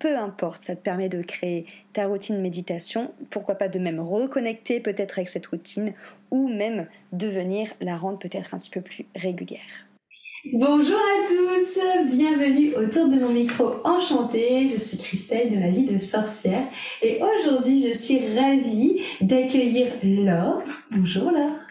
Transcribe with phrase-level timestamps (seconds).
[0.00, 4.80] peu importe, ça te permet de créer ta routine méditation, pourquoi pas de même reconnecter
[4.80, 5.92] peut-être avec cette routine
[6.30, 9.86] ou même de venir la rendre peut-être un petit peu plus régulière.
[10.54, 14.68] Bonjour à tous, bienvenue autour de mon micro enchanté.
[14.68, 16.66] Je suis Christelle de la vie de sorcière
[17.02, 20.62] et aujourd'hui je suis ravie d'accueillir Laure.
[20.90, 21.69] Bonjour Laure.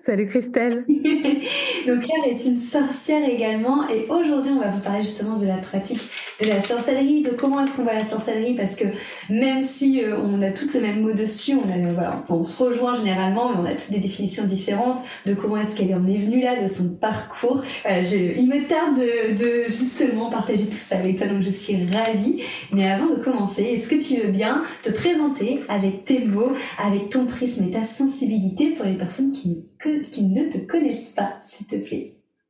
[0.00, 0.84] Salut Christelle.
[1.86, 5.56] Donc Claire est une sorcière également et aujourd'hui on va vous parler justement de la
[5.56, 6.00] pratique
[6.40, 8.84] de la sorcellerie, de comment est-ce qu'on voit la sorcellerie parce que
[9.28, 12.62] même si euh, on a toutes le même mot dessus, on, a, voilà, on se
[12.62, 16.18] rejoint généralement mais on a toutes des définitions différentes de comment est-ce qu'elle en est
[16.18, 17.62] venue là, de son parcours.
[17.84, 22.42] il me tarde de, de, justement partager tout ça avec toi donc je suis ravie.
[22.72, 27.10] Mais avant de commencer, est-ce que tu veux bien te présenter avec tes mots, avec
[27.10, 29.64] ton prisme et ta sensibilité pour les personnes qui
[30.10, 32.06] qui ne te connaissent pas, s'il te plaît.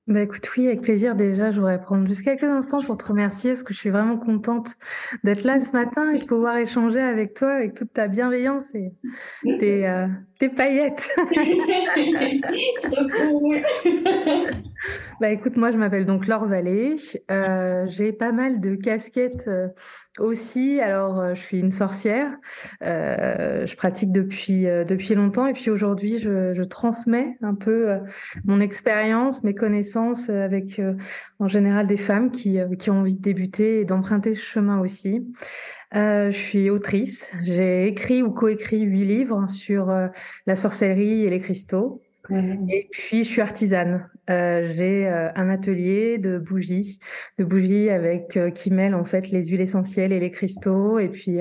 [0.06, 1.14] Bah écoute, oui, avec plaisir.
[1.14, 4.18] Déjà, je voudrais prendre juste quelques instants pour te remercier parce que je suis vraiment
[4.18, 4.74] contente
[5.22, 8.92] d'être là ce matin et de pouvoir échanger avec toi, avec toute ta bienveillance et
[9.58, 10.06] tes, euh,
[10.38, 11.10] tes paillettes.
[15.20, 16.96] Bah écoute, moi je m'appelle donc Laure Vallée.
[17.30, 19.68] Euh, j'ai pas mal de casquettes euh,
[20.18, 20.80] aussi.
[20.80, 22.30] Alors euh, je suis une sorcière.
[22.80, 27.98] je pratique depuis depuis longtemps et puis aujourd'hui je, je, transmets un peu
[28.44, 30.80] mon expérience, mes connaissances avec
[31.38, 35.26] en général des femmes qui qui ont envie de débuter et d'emprunter ce chemin aussi.
[35.94, 37.30] Je suis autrice.
[37.42, 39.86] J'ai écrit ou coécrit huit livres sur
[40.46, 42.02] la sorcellerie et les cristaux.
[42.30, 44.08] Et puis, je suis artisane.
[44.30, 46.98] Euh, j'ai euh, un atelier de bougies,
[47.38, 50.98] de bougies avec euh, qui mêle en fait les huiles essentielles et les cristaux.
[50.98, 51.40] Et puis,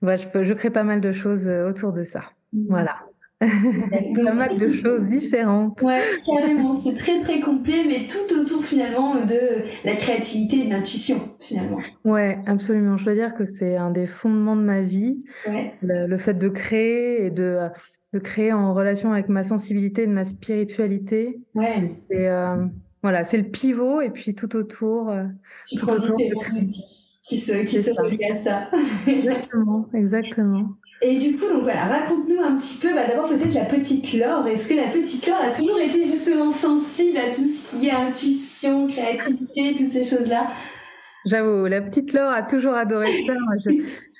[0.00, 2.24] bah, je, je crée pas mal de choses autour de ça.
[2.52, 2.66] Mmh.
[2.68, 3.05] Voilà.
[3.40, 5.80] Pas mal de choses différentes.
[5.82, 6.78] Ouais, carrément.
[6.78, 9.38] C'est très très complet, mais tout autour finalement de
[9.84, 11.80] la créativité et de l'intuition finalement.
[12.04, 12.96] Ouais, absolument.
[12.96, 15.22] Je dois dire que c'est un des fondements de ma vie.
[15.46, 15.74] Ouais.
[15.82, 17.68] Le, le, fait de créer et de
[18.12, 21.38] de créer en relation avec ma sensibilité, de ma spiritualité.
[21.54, 21.92] Ouais.
[22.10, 22.64] Et euh,
[23.02, 25.10] voilà, c'est le pivot et puis tout autour.
[25.10, 25.24] Euh,
[25.68, 28.70] tu prends outils qui se, qui se relient à ça.
[29.06, 30.68] exactement, exactement.
[31.02, 34.46] Et du coup, donc voilà, raconte-nous un petit peu, bah d'abord peut-être la petite Laure.
[34.46, 37.92] Est-ce que la petite Laure a toujours été justement sensible à tout ce qui est
[37.92, 40.46] intuition, créativité, toutes ces choses-là?
[41.26, 43.34] J'avoue, la petite Laure a toujours adoré ça.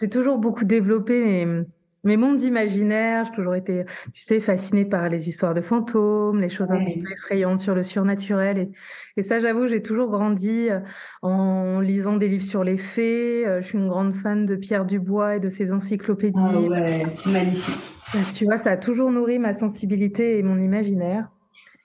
[0.01, 1.65] J'ai toujours beaucoup développé mes,
[2.07, 3.25] mes mondes imaginaires.
[3.27, 7.01] J'ai toujours été, tu sais, fascinée par les histoires de fantômes, les choses un petit
[7.01, 8.59] peu effrayantes sur le surnaturel.
[8.59, 8.71] Et,
[9.17, 10.81] et ça, j'avoue, j'ai toujours grandi euh,
[11.23, 13.47] en lisant des livres sur les fées.
[13.47, 16.39] Euh, je suis une grande fan de Pierre Dubois et de ses encyclopédies.
[16.39, 17.93] Ah ouais, magnifique.
[18.35, 21.29] Tu vois, ça a toujours nourri ma sensibilité et mon imaginaire.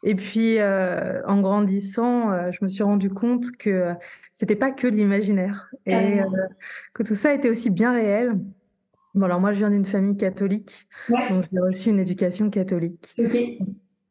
[0.04, 3.94] Et puis, euh, en grandissant, euh, je me suis rendu compte que
[4.34, 6.26] c'était pas que l'imaginaire et euh,
[6.94, 8.34] que tout ça était aussi bien réel.
[9.14, 13.14] Bon, alors moi, je viens d'une famille catholique, donc j'ai reçu une éducation catholique.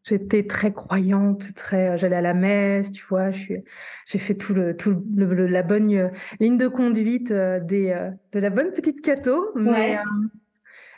[0.03, 3.31] J'étais très croyante, très, j'allais à la messe, tu vois.
[3.31, 3.65] Je suis,
[4.07, 6.11] j'ai fait tout le, tout le, la bonne
[6.41, 9.99] ligne de conduite des, de la bonne petite catho, mais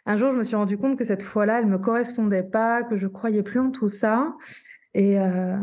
[0.04, 2.96] un jour, je me suis rendu compte que cette foi-là, elle me correspondait pas, que
[2.96, 4.34] je croyais plus en tout ça.
[4.94, 5.56] Et, euh,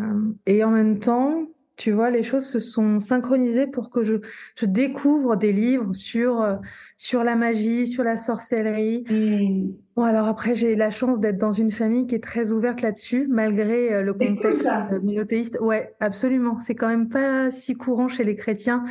[0.46, 1.46] et en même temps,
[1.80, 4.16] tu vois, les choses se sont synchronisées pour que je,
[4.58, 6.58] je découvre des livres sur, euh,
[6.98, 9.06] sur la magie, sur la sorcellerie.
[9.10, 9.72] Mmh.
[9.96, 13.28] Bon, alors après, j'ai la chance d'être dans une famille qui est très ouverte là-dessus,
[13.30, 15.58] malgré euh, le contexte cool, monothéiste.
[15.62, 16.60] Ouais, absolument.
[16.60, 18.84] C'est quand même pas si courant chez les chrétiens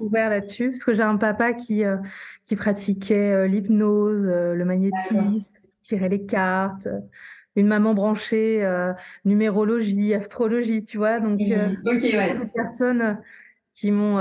[0.00, 1.82] ouvert là-dessus, parce que j'ai un papa qui,
[2.44, 5.40] qui pratiquait l'hypnose, le magnétisme,
[5.82, 6.86] tirait les cartes
[7.56, 8.92] une maman branchée euh,
[9.24, 11.20] numérologie, astrologie, tu vois.
[11.20, 13.14] Donc, euh, des personnes euh,
[13.74, 14.18] qui m'ont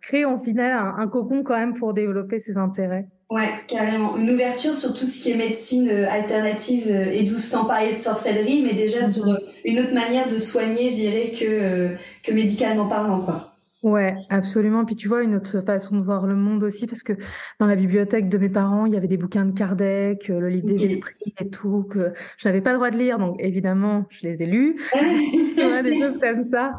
[0.00, 3.08] créé en final un, cocon quand même pour développer ses intérêts.
[3.30, 4.16] Ouais, carrément.
[4.16, 8.62] Une ouverture sur tout ce qui est médecine alternative et douce, sans parler de sorcellerie,
[8.62, 9.38] mais déjà sur mhm.
[9.64, 13.51] une autre manière de soigner, je dirais, que, que médicalement parlant, quoi.
[13.82, 14.84] Ouais, absolument.
[14.84, 17.14] Puis tu vois, une autre façon de voir le monde aussi, parce que
[17.58, 20.48] dans la bibliothèque de mes parents, il y avait des bouquins de Kardec, euh, le
[20.48, 23.18] livre des esprits et tout, que je n'avais pas le droit de lire.
[23.18, 24.76] Donc évidemment, je les ai lus.
[24.92, 26.78] tu vois, des choses comme ça.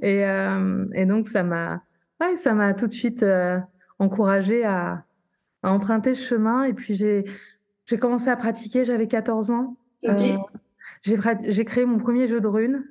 [0.00, 1.82] Et, euh, et donc, ça m'a
[2.20, 3.58] ouais, ça m'a tout de suite euh,
[3.98, 5.04] encouragée à,
[5.64, 6.62] à emprunter ce chemin.
[6.64, 7.24] Et puis, j'ai
[7.86, 9.76] j'ai commencé à pratiquer, j'avais 14 ans.
[10.04, 10.34] Okay.
[10.34, 12.84] Euh, j'ai créé mon premier jeu de runes.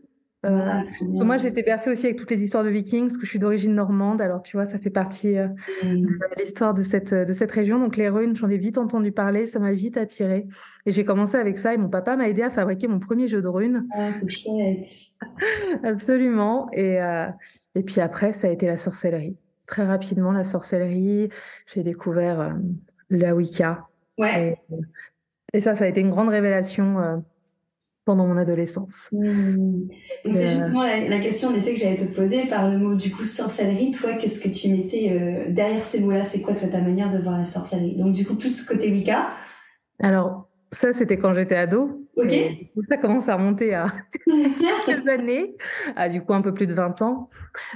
[0.45, 3.29] Euh, moi, j'ai été bercée aussi avec toutes les histoires de Vikings, parce que je
[3.29, 4.21] suis d'origine normande.
[4.21, 5.47] Alors, tu vois, ça fait partie euh,
[5.83, 6.01] mmh.
[6.01, 7.79] de l'histoire de cette, de cette région.
[7.79, 10.47] Donc, les runes, j'en ai vite entendu parler, ça m'a vite attirée.
[10.85, 11.73] Et j'ai commencé avec ça.
[11.73, 13.87] Et mon papa m'a aidé à fabriquer mon premier jeu de runes.
[13.95, 14.87] Ah, c'est chouette.
[15.83, 16.69] Absolument.
[16.73, 17.27] Et, euh,
[17.75, 19.37] et puis après, ça a été la sorcellerie.
[19.65, 21.29] Très rapidement, la sorcellerie.
[21.73, 22.49] J'ai découvert euh,
[23.09, 23.87] la Wicca.
[24.17, 24.59] Ouais.
[25.53, 27.23] Et, et, ça, ça a été une grande révélation
[28.05, 29.09] pendant mon adolescence.
[29.11, 29.87] Mmh.
[30.29, 33.11] C'est euh, justement la, question en effet que j'allais te poser par le mot du
[33.11, 33.91] coup sorcellerie.
[33.91, 36.23] Toi, qu'est-ce que tu mettais euh, derrière ces mots-là?
[36.23, 37.95] C'est quoi toi ta manière de voir la sorcellerie?
[37.95, 39.29] Donc du coup plus côté Wicca.
[39.99, 40.42] Alors
[40.73, 42.03] ça, c'était quand j'étais ado.
[42.83, 43.87] Ça commence à remonter à
[44.25, 45.55] quelques années,
[45.95, 47.29] à du coup un peu plus de 20 ans.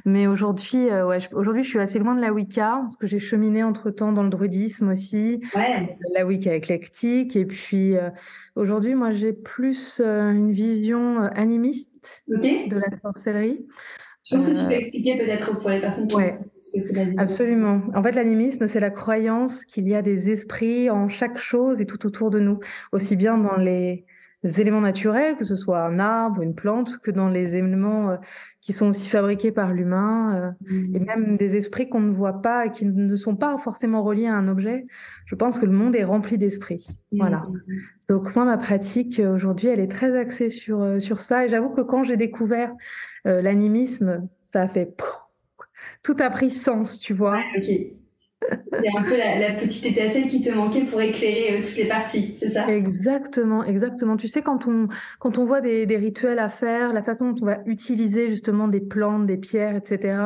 [0.05, 3.19] Mais aujourd'hui, euh, ouais, aujourd'hui, je suis assez loin de la Wicca, parce que j'ai
[3.19, 5.97] cheminé entre temps dans le druidisme aussi, ouais.
[6.15, 7.35] la Wicca éclectique.
[7.35, 8.09] Et puis euh,
[8.55, 13.65] aujourd'hui, moi, j'ai plus euh, une vision animiste de la sorcellerie.
[14.29, 16.85] Je pense que tu peux euh, expliquer peut-être pour les personnes qui ouais, ce que
[16.85, 17.19] c'est l'animisme.
[17.19, 17.81] Absolument.
[17.95, 21.85] En fait, l'animisme, c'est la croyance qu'il y a des esprits en chaque chose et
[21.85, 22.59] tout autour de nous,
[22.91, 24.06] aussi bien dans les
[24.44, 28.18] éléments naturels, que ce soit un arbre, une plante, que dans les éléments euh,
[28.59, 30.95] qui sont aussi fabriqués par l'humain, euh, mmh.
[30.95, 34.27] et même des esprits qu'on ne voit pas et qui ne sont pas forcément reliés
[34.27, 34.85] à un objet.
[35.25, 36.85] Je pense que le monde est rempli d'esprits.
[37.13, 37.18] Mmh.
[37.18, 37.45] Voilà.
[38.09, 41.46] Donc moi, ma pratique aujourd'hui, elle est très axée sur sur ça.
[41.46, 42.74] Et j'avoue que quand j'ai découvert
[43.27, 44.96] euh, l'animisme, ça a fait
[46.03, 47.39] tout a pris sens, tu vois.
[47.57, 47.65] ok.
[48.50, 52.36] C'est un peu la, petite étincelle qui te manquait pour éclairer euh, toutes les parties,
[52.39, 52.67] c'est ça?
[52.69, 54.15] Exactement, exactement.
[54.15, 54.88] Tu sais, quand on,
[55.19, 58.67] quand on voit des, des, rituels à faire, la façon dont on va utiliser justement
[58.67, 60.19] des plantes, des pierres, etc.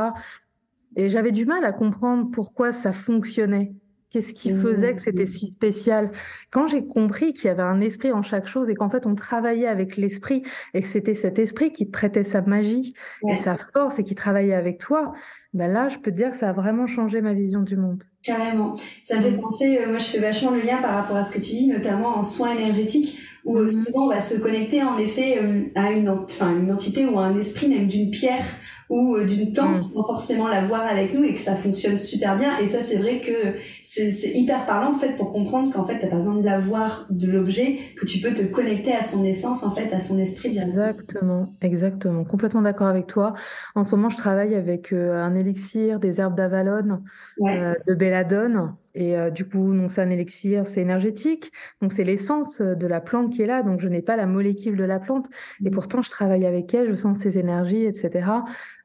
[0.96, 3.72] Et j'avais du mal à comprendre pourquoi ça fonctionnait.
[4.12, 6.12] Qu'est-ce qui faisait que c'était si spécial?
[6.50, 9.16] Quand j'ai compris qu'il y avait un esprit en chaque chose et qu'en fait on
[9.16, 12.94] travaillait avec l'esprit et que c'était cet esprit qui te prêtait sa magie
[13.30, 15.14] et sa force et qui travaillait avec toi,
[15.54, 18.04] ben là je peux te dire que ça a vraiment changé ma vision du monde.
[18.22, 18.74] Carrément.
[19.02, 21.38] Ça me fait penser, euh, moi je fais vachement le lien par rapport à ce
[21.38, 23.86] que tu dis, notamment en soins énergétiques, où euh, mm-hmm.
[23.86, 27.24] souvent on va se connecter en effet euh, à une, enfin, une entité ou à
[27.24, 28.46] un esprit même d'une pierre
[28.92, 29.82] ou euh, d'une plante mm.
[29.82, 32.58] sans forcément la voir avec nous et que ça fonctionne super bien.
[32.60, 36.08] Et ça, c'est vrai que c'est hyper parlant en fait pour comprendre qu'en fait, t'as
[36.08, 39.64] pas besoin de la voir de l'objet, que tu peux te connecter à son essence
[39.64, 42.26] en fait, à son esprit Exactement, exactement.
[42.26, 43.34] Complètement d'accord avec toi.
[43.76, 47.02] En ce moment, je travaille avec euh, un élixir des herbes d'Avalon,
[47.48, 48.76] euh, de belladone.
[48.94, 51.52] Et euh, du coup, donc c'est un élixir, c'est énergétique.
[51.82, 53.64] Donc c'est l'essence de la plante qui est là.
[53.64, 55.28] Donc je n'ai pas la molécule de la plante.
[55.64, 55.72] Et mmh.
[55.72, 58.30] pourtant, je travaille avec elle, je sens ses énergies, etc.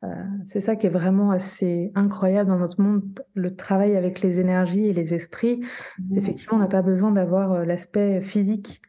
[0.04, 0.08] Euh,
[0.44, 3.02] c'est ça qui est vraiment assez incroyable dans notre monde,
[3.34, 5.60] le travail avec les énergies et les esprits.
[6.04, 6.18] C'est mmh.
[6.18, 8.82] effectivement, on n'a pas besoin d'avoir euh, l'aspect physique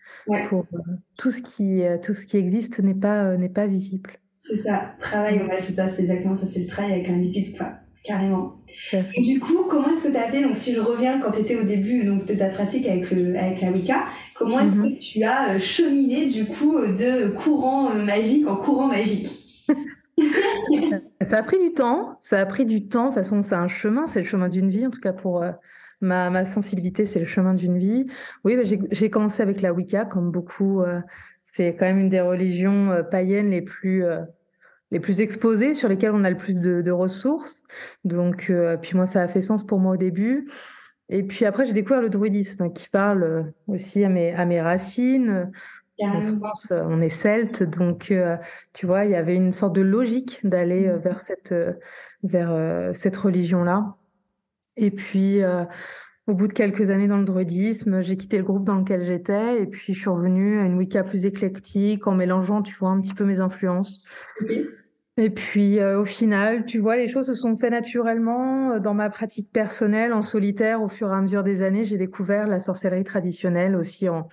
[0.49, 0.65] pour
[1.17, 4.11] tout ce qui tout ce qui existe n'est pas n'est pas visible.
[4.39, 7.79] C'est ça, travail, ouais, c'est ça, c'est exactement ça, c'est le travail avec l'invisible, quoi.
[8.03, 8.57] Carrément.
[8.93, 11.39] Et du coup, comment est-ce que tu as fait, donc si je reviens quand tu
[11.39, 14.95] étais au début donc, de ta pratique avec, le, avec la Wicca, comment est-ce mhm.
[14.95, 19.27] que tu as euh, cheminé du coup de courant euh, magique en courant magique?
[21.25, 23.67] Ça a pris du temps, ça a pris du temps, de toute façon c'est un
[23.67, 25.51] chemin, c'est le chemin d'une vie, en tout cas pour euh,
[25.99, 28.05] ma, ma, sensibilité, c'est le chemin d'une vie.
[28.45, 30.81] Oui, bah, j'ai commencé avec la Wicca, comme beaucoup,
[31.43, 34.05] c'est quand même une des religions païennes les plus
[34.91, 37.63] les plus exposés, sur lesquels on a le plus de, ressources.
[38.05, 40.49] Donc, euh, puis moi, ça a fait sens pour moi au début.
[41.09, 44.61] Et puis après, j'ai découvert le druidisme qui parle euh, aussi à mes, à mes
[44.61, 45.51] racines.
[45.99, 48.13] En France, euh, on est celte, donc
[48.73, 50.97] tu vois, il y avait une sorte de logique d'aller mmh.
[50.97, 51.55] vers cette,
[52.23, 53.95] vers cette religion-là.
[54.75, 55.41] Et puis,
[56.27, 59.61] au bout de quelques années dans le druidisme, j'ai quitté le groupe dans lequel j'étais
[59.61, 62.99] et puis je suis revenue à une Wicca plus éclectique en mélangeant, tu vois, un
[62.99, 64.03] petit peu mes influences.
[65.19, 68.93] Et puis euh, au final, tu vois, les choses se sont faites naturellement euh, dans
[68.93, 70.83] ma pratique personnelle, en solitaire.
[70.83, 74.27] Au fur et à mesure des années, j'ai découvert la sorcellerie traditionnelle aussi en,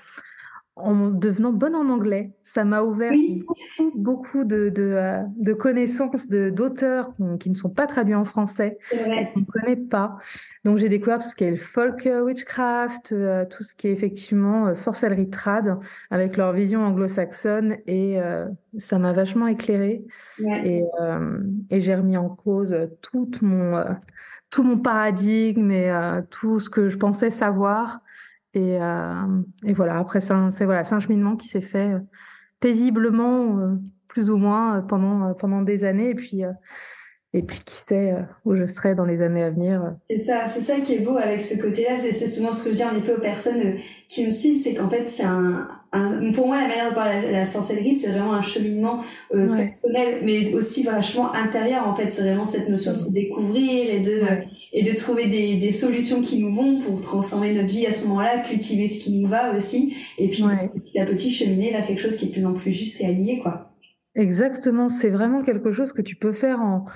[0.77, 2.33] en devenant bonne en anglais.
[2.43, 7.87] Ça m'a ouvert beaucoup, beaucoup de, de, euh, de connaissances d'auteurs qui ne sont pas
[7.87, 10.19] traduits en français, qu'on ne connaît pas.
[10.65, 13.87] Donc j'ai découvert tout ce qui est le folk euh, witchcraft, euh, tout ce qui
[13.87, 15.79] est effectivement sorcellerie trad,
[16.11, 18.19] avec leur vision anglo-saxonne, et
[18.79, 20.05] ça m'a vachement éclairé.
[20.41, 20.85] Et,
[21.71, 23.83] et j'ai remis en cause tout mon,
[24.51, 25.93] tout mon paradigme et
[26.31, 28.01] tout ce que je pensais savoir.
[28.55, 31.99] Et, euh, et voilà, après, c'est un, voilà, un cheminement qui s'est fait euh,
[32.61, 33.75] paisiblement, euh,
[34.07, 36.11] plus ou moins, pendant, pendant des années.
[36.11, 36.43] Et puis,
[37.37, 39.97] et puis qui sait où je serai dans les années à venir.
[40.09, 41.97] C'est ça, c'est ça qui est beau avec ce côté-là.
[41.97, 43.75] C'est souvent ce que je dis en effet aux personnes
[44.09, 47.09] qui me suivent, c'est qu'en fait c'est un, un, pour moi la manière de voir
[47.09, 51.89] la, la sorcellerie, c'est vraiment un cheminement personnel, mais aussi vachement intérieur.
[51.89, 54.21] En fait, c'est vraiment cette notion de se découvrir et de
[54.77, 58.07] et de trouver des, des solutions qui nous vont pour transformer notre vie à ce
[58.09, 60.43] moment-là, cultiver ce qui nous va aussi, et puis
[60.75, 63.07] petit à petit cheminer vers quelque chose qui est de plus en plus juste et
[63.07, 63.71] aligné, quoi.
[64.17, 66.87] Exactement, c'est vraiment quelque chose que tu peux faire en,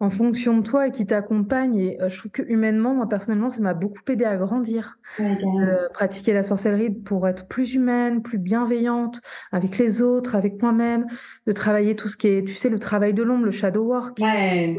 [0.00, 1.76] en fonction de toi et qui t'accompagne.
[1.76, 5.92] Et euh, je trouve que humainement, moi personnellement, ça m'a beaucoup aidé à grandir, de
[5.92, 11.06] pratiquer la sorcellerie pour être plus humaine, plus bienveillante avec les autres, avec moi-même,
[11.46, 14.20] de travailler tout ce qui est, tu sais, le travail de l'ombre, le shadow work,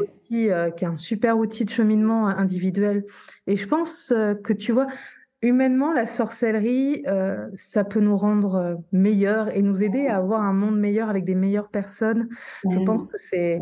[0.00, 3.04] aussi, euh, qui est un super outil de cheminement individuel.
[3.46, 4.86] Et je pense euh, que tu vois,
[5.42, 7.02] humainement, la sorcellerie,
[7.54, 11.34] ça peut nous rendre meilleurs et nous aider à avoir un monde meilleur avec des
[11.34, 12.28] meilleures personnes.
[12.70, 13.58] Je pense que c'est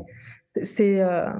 [0.63, 1.31] c'est euh,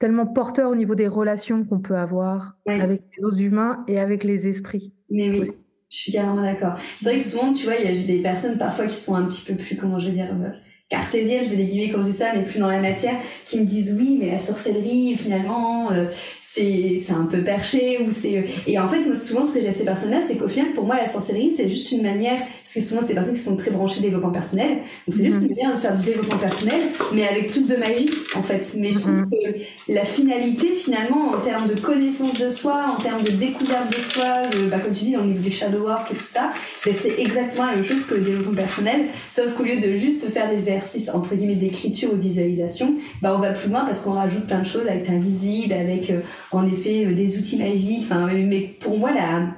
[0.00, 4.24] tellement porteur au niveau des relations qu'on peut avoir avec les autres humains et avec
[4.24, 4.92] les esprits.
[5.10, 5.50] Mais oui.
[5.90, 6.76] Je suis carrément d'accord.
[6.98, 9.54] C'est vrai que souvent, tu vois, j'ai des personnes parfois qui sont un petit peu
[9.54, 10.50] plus, comment je veux dire, euh,
[10.88, 13.14] cartésiennes, je vais des quand je dis ça, mais plus dans la matière,
[13.46, 16.06] qui me disent oui, mais la sorcellerie, finalement, euh,
[16.54, 19.68] c'est c'est un peu perché ou c'est et en fait moi, souvent ce que j'ai
[19.68, 22.38] à ces personnes là c'est qu'au final pour moi la sorcellerie c'est juste une manière
[22.38, 25.38] parce que souvent c'est des personnes qui sont très branchées développement personnel donc c'est juste
[25.38, 25.42] mhm.
[25.42, 26.80] une manière de faire du développement personnel
[27.12, 29.30] mais avec plus de magie en fait mais je trouve mhm.
[29.30, 34.00] que la finalité finalement en termes de connaissance de soi en termes de découverte de
[34.00, 36.52] soi bah, comme tu dis dans le niveau du shadow work et tout ça
[36.86, 40.30] bah, c'est exactement la même chose que le développement personnel sauf qu'au lieu de juste
[40.30, 44.02] faire des exercices entre guillemets d'écriture ou de visualisation bah on va plus loin parce
[44.02, 46.20] qu'on rajoute plein de choses avec l'invisible avec euh,
[46.56, 48.04] en effet euh, des outils magiques.
[48.04, 49.54] Enfin, mais pour moi, là,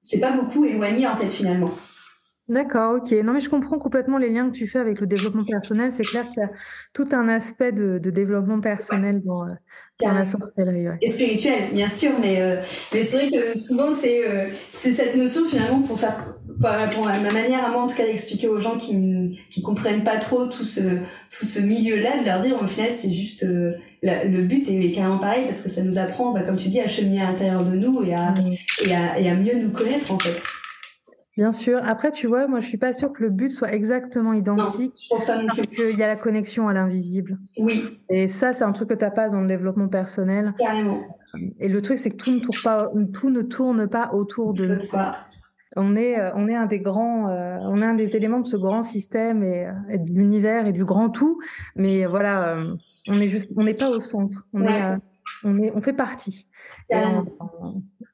[0.00, 1.70] c'est pas beaucoup éloigné en fait finalement.
[2.48, 3.10] D'accord, ok.
[3.24, 5.94] Non, mais je comprends complètement les liens que tu fais avec le développement personnel.
[5.94, 6.50] C'est clair qu'il y a
[6.92, 9.54] tout un aspect de, développement personnel dans, euh,
[10.02, 10.98] la sorcellerie.
[11.00, 12.60] Et spirituel, bien sûr, mais, euh,
[12.92, 14.24] mais c'est vrai que souvent, c'est
[14.68, 18.48] c'est cette notion finalement pour faire, pour ma manière à moi en tout cas d'expliquer
[18.48, 22.60] aux gens qui qui comprennent pas trop tout ce, tout ce milieu-là, de leur dire
[22.62, 26.42] au final, c'est juste le but est carrément pareil parce que ça nous apprend, bah,
[26.42, 28.34] comme tu dis, à cheminer à l'intérieur de nous et à,
[28.84, 30.42] et à, et à mieux nous connaître en fait.
[31.36, 31.80] Bien sûr.
[31.84, 34.92] Après, tu vois, moi, je suis pas sûre que le but soit exactement identique.
[34.92, 37.38] Non, je pense pas non parce qu'il y a la connexion à l'invisible.
[37.58, 37.82] Oui.
[38.08, 40.54] Et ça, c'est un truc que tu n'as pas dans le développement personnel.
[40.58, 41.02] Carrément.
[41.58, 44.66] Et le truc, c'est que tout ne tourne pas, tout ne tourne pas autour de
[44.66, 44.80] nous.
[45.76, 48.46] On est, euh, on est un des grands, euh, on est un des éléments de
[48.46, 51.40] ce grand système et, et de l'univers et du grand tout.
[51.76, 52.56] Mais voilà,
[53.08, 54.46] on est juste, on n'est pas au centre.
[54.52, 54.82] On est,
[55.42, 56.48] on, est, on fait partie.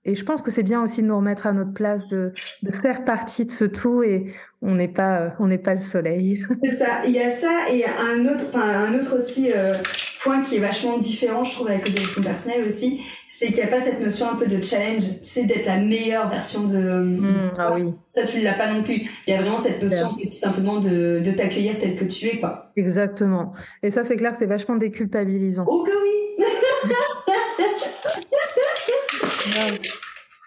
[0.04, 2.70] Et, je pense que c'est bien aussi de nous remettre à notre place, de, de
[2.70, 6.44] faire partie de ce tout et on n'est pas, on n'est pas le soleil.
[6.64, 7.04] C'est ça.
[7.06, 9.74] Il y a ça et un autre, enfin, un autre aussi euh,
[10.22, 13.62] point qui est vachement différent, je trouve, avec le développement personnel aussi, c'est qu'il n'y
[13.62, 16.78] a pas cette notion un peu de challenge, c'est d'être la meilleure version de.
[16.78, 17.94] Mmh, ah oui.
[18.08, 19.08] Ça, tu ne l'as pas non plus.
[19.26, 22.38] Il y a vraiment cette notion tout simplement de, de t'accueillir tel que tu es,
[22.38, 22.70] quoi.
[22.76, 23.52] Exactement.
[23.82, 25.64] Et ça, c'est clair c'est vachement déculpabilisant.
[25.66, 26.10] Oh que oui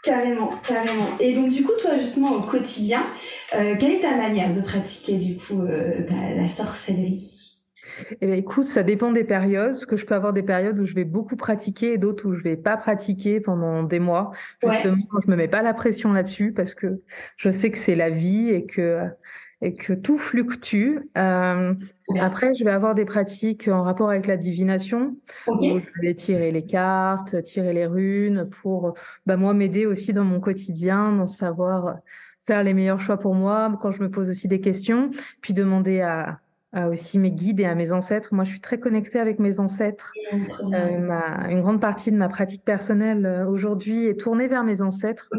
[0.04, 1.08] Carrément, carrément.
[1.22, 3.04] Et donc du coup, toi justement au quotidien,
[3.56, 7.43] euh, quelle est ta manière de pratiquer du coup euh, bah, la sorcellerie?
[8.22, 10.86] Eh bien, écoute, ça dépend des périodes, parce que je peux avoir des périodes où
[10.86, 14.32] je vais beaucoup pratiquer et d'autres où je vais pas pratiquer pendant des mois.
[14.64, 17.02] Justement, je me mets pas la pression là-dessus parce que
[17.38, 19.08] je sais que c'est la vie et que
[19.64, 20.98] et que tout fluctue.
[21.18, 21.74] Euh,
[22.20, 25.16] après, je vais avoir des pratiques en rapport avec la divination,
[25.48, 28.94] où je vais tirer les cartes, tirer les runes, pour
[29.26, 31.96] bah, moi m'aider aussi dans mon quotidien, dans savoir
[32.46, 36.02] faire les meilleurs choix pour moi, quand je me pose aussi des questions, puis demander
[36.02, 36.42] à,
[36.74, 38.34] à aussi mes guides et à mes ancêtres.
[38.34, 40.12] Moi, je suis très connectée avec mes ancêtres.
[40.34, 44.82] Euh, ma, une grande partie de ma pratique personnelle euh, aujourd'hui est tournée vers mes
[44.82, 45.30] ancêtres.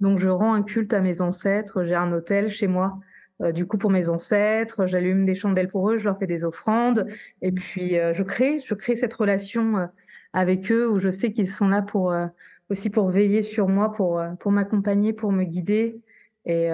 [0.00, 1.84] Donc, je rends un culte à mes ancêtres.
[1.84, 2.98] J'ai un hôtel chez moi
[3.40, 6.44] euh, du coup pour mes ancêtres, j'allume des chandelles pour eux, je leur fais des
[6.44, 7.06] offrandes
[7.42, 9.86] et puis euh, je crée, je crée cette relation euh,
[10.32, 12.14] avec eux où je sais qu'ils sont là pour
[12.70, 16.00] aussi pour veiller sur moi, pour pour m'accompagner, pour me guider
[16.44, 16.68] et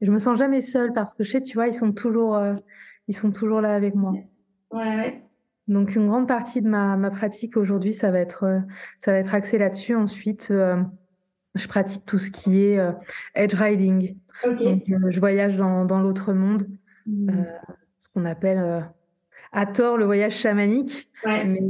[0.00, 2.40] je me sens jamais seule parce que je sais, tu vois, ils sont toujours
[3.08, 4.14] ils sont toujours là avec moi.
[4.70, 5.22] Ouais.
[5.68, 8.62] Donc une grande partie de ma, ma pratique aujourd'hui, ça va être
[9.00, 9.94] ça va être axé là-dessus.
[9.94, 10.52] Ensuite,
[11.54, 12.78] je pratique tout ce qui est
[13.34, 14.16] edge riding.
[14.44, 16.68] Donc, euh, je voyage dans, dans l'autre monde,
[17.06, 17.30] mmh.
[17.30, 17.42] euh,
[18.00, 18.80] ce qu'on appelle euh,
[19.50, 21.10] à tort le voyage chamanique.
[21.24, 21.62] Mais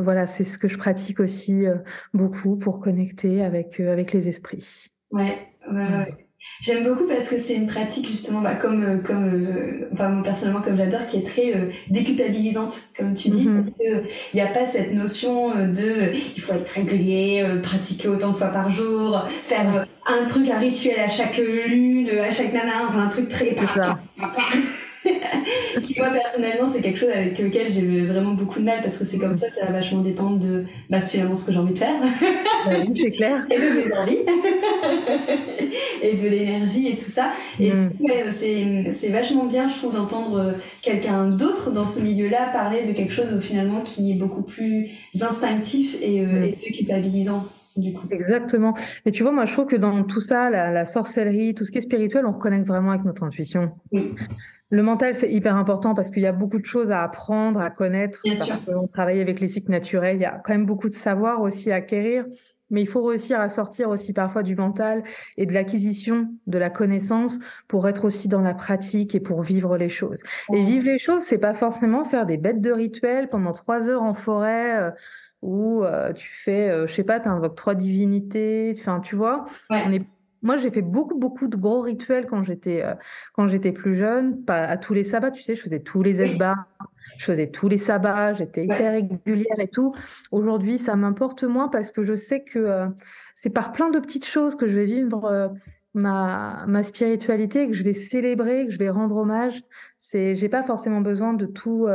[0.00, 1.66] voilà, c'est ce que je pratique aussi
[2.14, 4.92] beaucoup pour connecter avec, avec les esprits.
[5.10, 5.36] Ouais,
[5.72, 6.27] ouais, ouais.
[6.60, 10.22] J'aime beaucoup parce que c'est une pratique justement, bah, comme, euh, comme euh, enfin moi
[10.24, 13.62] personnellement comme j'adore, qui est très euh, déculpabilisante, comme tu dis, mhm.
[13.62, 18.30] parce que il n'y a pas cette notion de il faut être régulier, pratiquer autant
[18.30, 22.72] de fois par jour, faire un truc, un rituel à chaque lune, à chaque nana,
[22.88, 23.54] enfin un truc très
[25.88, 29.04] qui moi personnellement c'est quelque chose avec lequel j'ai vraiment beaucoup de mal parce que
[29.04, 31.78] c'est comme toi ça va vachement dépendre de bah, finalement ce que j'ai envie de
[31.78, 34.18] faire bah oui, c'est clair et de mes envies
[36.02, 37.90] et de l'énergie et tout ça et mm.
[38.28, 42.84] c'est c'est vachement bien je trouve d'entendre euh, quelqu'un d'autre dans ce milieu là parler
[42.84, 46.54] de quelque chose finalement qui est beaucoup plus instinctif et, euh, mm.
[46.62, 47.44] et culpabilisant
[47.76, 48.08] du coup.
[48.10, 48.74] Exactement.
[49.06, 51.70] Mais tu vois, moi, je trouve que dans tout ça, la, la, sorcellerie, tout ce
[51.70, 53.70] qui est spirituel, on reconnecte vraiment avec notre intuition.
[53.92, 54.10] Oui.
[54.70, 57.70] Le mental, c'est hyper important parce qu'il y a beaucoup de choses à apprendre, à
[57.70, 58.20] connaître.
[58.22, 60.16] Bien parce qu'on travaille avec les cycles naturels.
[60.16, 62.26] Il y a quand même beaucoup de savoir aussi à acquérir.
[62.70, 65.02] Mais il faut réussir à sortir aussi parfois du mental
[65.38, 69.78] et de l'acquisition de la connaissance pour être aussi dans la pratique et pour vivre
[69.78, 70.22] les choses.
[70.52, 74.02] Et vivre les choses, c'est pas forcément faire des bêtes de rituels pendant trois heures
[74.02, 74.90] en forêt euh,
[75.40, 78.76] où euh, tu fais, euh, je sais pas, tu invoques trois divinités.
[78.78, 80.04] Enfin, tu vois, on est
[80.42, 82.94] moi, j'ai fait beaucoup, beaucoup de gros rituels quand j'étais euh,
[83.34, 86.22] quand j'étais plus jeune, pas à tous les sabbats, tu sais, je faisais tous les
[86.22, 86.66] esbats,
[87.16, 89.94] je faisais tous les sabbats, j'étais hyper régulière et tout.
[90.30, 92.86] Aujourd'hui, ça m'importe moins parce que je sais que euh,
[93.34, 95.48] c'est par plein de petites choses que je vais vivre euh,
[95.94, 99.62] ma, ma spiritualité, que je vais célébrer, que je vais rendre hommage.
[99.98, 101.88] C'est, j'ai pas forcément besoin de tout,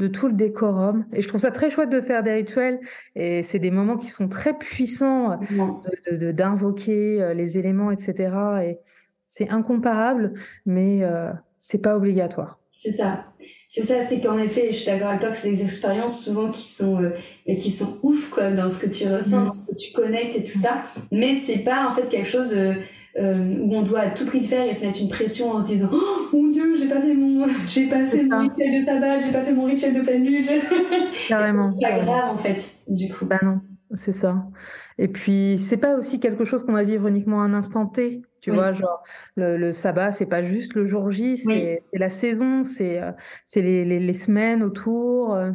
[0.00, 1.04] de tout le décorum.
[1.12, 2.80] Et je trouve ça très chouette de faire des rituels.
[3.14, 8.34] Et c'est des moments qui sont très puissants de, de, d'invoquer euh, les éléments, etc.
[8.64, 8.78] Et
[9.28, 10.34] c'est incomparable,
[10.66, 12.58] mais euh, c'est pas obligatoire.
[12.78, 13.24] C'est ça.
[13.68, 16.48] C'est ça, c'est qu'en effet, je suis d'accord avec toi que c'est des expériences souvent
[16.48, 17.10] qui sont euh,
[17.46, 19.46] qui sont ouf quoi dans ce que tu ressens, mm.
[19.46, 20.84] dans ce que tu connectes et tout ça.
[21.12, 22.72] Mais c'est pas en fait quelque chose euh,
[23.18, 25.60] euh, où on doit à tout prix le faire et se mettre une pression en
[25.60, 28.80] se disant oh mon dieu j'ai pas fait mon j'ai pas fait mon rituel de
[28.80, 30.44] sabbat j'ai pas fait mon rituel de pleine lune.
[31.28, 31.74] Carrément.
[31.80, 33.26] C'est pas grave en fait du coup.
[33.26, 33.60] Bah non
[33.94, 34.44] c'est ça.
[34.98, 38.52] Et puis c'est pas aussi quelque chose qu'on va vivre uniquement un instant T tu
[38.52, 39.02] vois genre
[39.34, 43.10] le, le sabbat c'est pas juste le jour J c'est la saison c'est euh,
[43.44, 45.50] c'est les, les, les, semaines autour euh,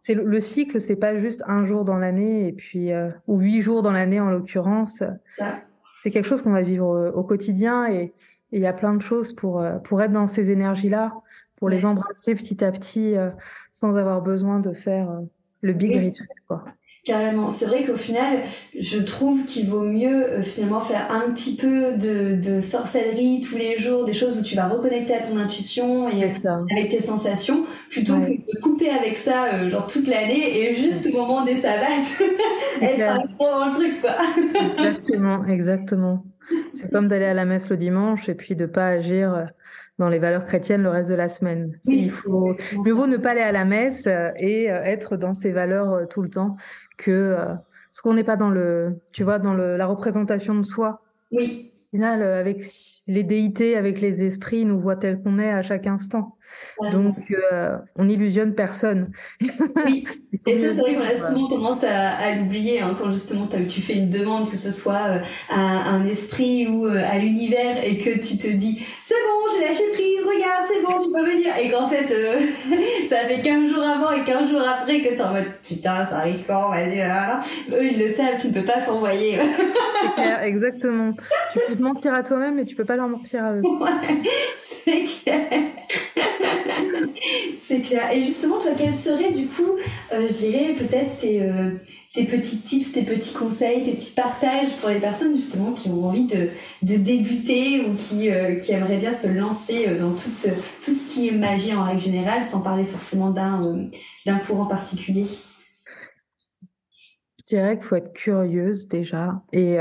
[0.00, 2.90] c'est le, cycle c'est pas juste un jour dans l'année et puis
[3.26, 5.02] ou huit jours dans l'année en l'occurrence.
[5.32, 5.56] Ça
[6.02, 8.12] c'est quelque chose qu'on va vivre euh, au, quotidien et
[8.50, 11.14] il y a plein de choses pour, euh, pour être dans ces énergies-là,
[11.56, 13.30] pour les embrasser petit à petit euh,
[13.72, 15.20] sans avoir besoin de faire
[15.60, 16.26] le big rituel.
[16.48, 16.64] Quoi.
[17.04, 17.50] Carrément.
[17.50, 18.42] C'est vrai qu'au final,
[18.78, 23.56] je trouve qu'il vaut mieux euh, finalement faire un petit peu de, de, sorcellerie tous
[23.56, 27.64] les jours, des choses où tu vas reconnecter à ton intuition et avec tes sensations,
[27.90, 31.56] plutôt que de couper avec ça euh, genre toute l'année et juste au moment des
[31.56, 32.22] savates
[32.80, 34.14] être dans le truc quoi.
[34.78, 36.24] exactement, exactement.
[36.72, 39.44] C'est comme d'aller à la messe le dimanche et puis de pas agir euh,
[39.98, 41.72] dans les valeurs chrétiennes le reste de la semaine.
[41.86, 44.06] Il faut mieux vaut ne pas aller à la messe
[44.38, 46.56] et être dans ses valeurs tout le temps
[46.96, 47.54] que euh,
[47.92, 51.02] ce qu'on n'est pas dans le, tu vois, dans le, la représentation de soi.
[51.30, 51.72] Oui.
[51.74, 52.64] Au final, euh, avec
[53.06, 56.36] les déités, avec les esprits, nous voient tel qu'on est à chaque instant.
[56.90, 59.12] Donc, euh, on illusionne personne.
[59.86, 60.04] Oui,
[60.46, 63.80] et ça, c'est vrai qu'on a souvent tendance à, à l'oublier hein, quand justement tu
[63.80, 65.18] fais une demande, que ce soit euh,
[65.50, 69.64] à un esprit ou euh, à l'univers, et que tu te dis c'est bon, j'ai
[69.66, 71.52] lâché prise, regarde, c'est bon, tu peux venir.
[71.60, 72.40] Et qu'en fait, euh,
[73.08, 76.18] ça fait 15 jours avant et 15 jours après que t'es en mode putain, ça
[76.18, 79.38] arrive quand, vas-y, là, Eux, ils le savent, tu ne peux pas l'envoyer.
[79.38, 81.12] c'est clair, exactement.
[81.52, 83.62] Tu peux te mentir à toi-même, mais tu peux pas leur mentir à eux.
[83.82, 84.22] Ouais,
[84.56, 85.48] c'est clair.
[87.58, 88.10] c'est clair.
[88.12, 89.76] Et justement, toi, quels seraient du coup,
[90.12, 91.72] euh, je dirais peut-être tes, euh,
[92.14, 96.06] tes petits tips, tes petits conseils, tes petits partages pour les personnes justement qui ont
[96.06, 96.48] envie de,
[96.82, 100.30] de débuter ou qui, euh, qui aimeraient bien se lancer dans tout,
[100.84, 103.88] tout ce qui est magie en règle générale, sans parler forcément d'un
[104.26, 105.26] d'un courant particulier?
[107.38, 109.76] Je dirais qu'il faut être curieuse déjà et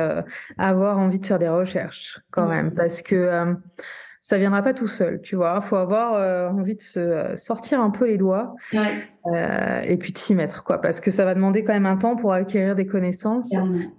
[0.57, 3.55] avoir envie de faire des recherches quand même parce que
[4.21, 5.59] ça viendra pas tout seul, tu vois.
[5.61, 9.97] Il faut avoir euh, envie de se euh, sortir un peu les doigts euh, et
[9.97, 12.31] puis de s'y mettre, quoi, parce que ça va demander quand même un temps pour
[12.31, 13.51] acquérir des connaissances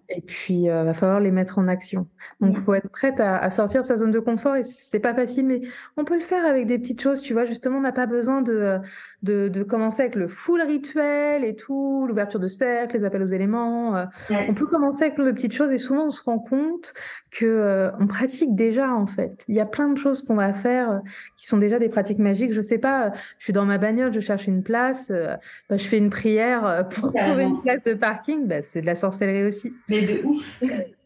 [0.08, 2.06] et puis il va falloir les mettre en action.
[2.40, 5.00] Donc, il faut être prête à, à, sortir de sa zone de confort et c'est
[5.00, 5.62] pas facile, mais
[5.96, 7.44] on peut le faire avec des petites choses, tu vois.
[7.44, 8.78] Justement, on n'a pas besoin de,
[9.22, 13.26] de, de, commencer avec le full rituel et tout, l'ouverture de cercle, les appels aux
[13.26, 14.06] éléments.
[14.30, 16.94] On peut commencer avec de petites choses et souvent on se rend compte
[17.30, 19.44] que on pratique déjà en fait.
[19.48, 20.98] Il y a plein de choses qu'on va faire euh,
[21.36, 22.52] qui sont déjà des pratiques magiques.
[22.52, 25.36] Je sais pas, euh, je suis dans ma bagnole, je cherche une place, euh,
[25.68, 28.94] bah, je fais une prière pour trouver une place de parking, bah, c'est de la
[28.94, 29.72] sorcellerie aussi.
[29.88, 30.62] Mais de ouf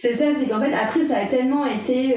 [0.00, 2.14] C'est ça, c'est qu'en fait, après, ça a tellement été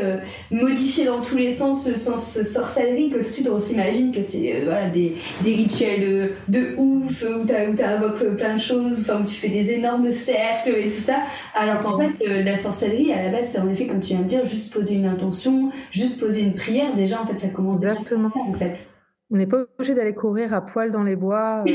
[0.52, 4.22] modifié dans tous les sens, le sens sorcellerie, que tout de suite, on s'imagine que
[4.22, 9.26] c'est voilà, des, des rituels de ouf, où tu invoques plein de choses, enfin, où
[9.26, 11.22] tu fais des énormes cercles et tout ça.
[11.56, 14.28] Alors qu'en fait, la sorcellerie, à la base, c'est en effet, comme tu viens de
[14.28, 16.94] dire, juste poser une intention, juste poser une prière.
[16.94, 18.30] Déjà, en fait, ça commence Exactement.
[18.30, 18.90] déjà en fait.
[19.32, 21.63] On n'est pas obligé d'aller courir à poil dans les bois.
[21.67, 21.72] Euh,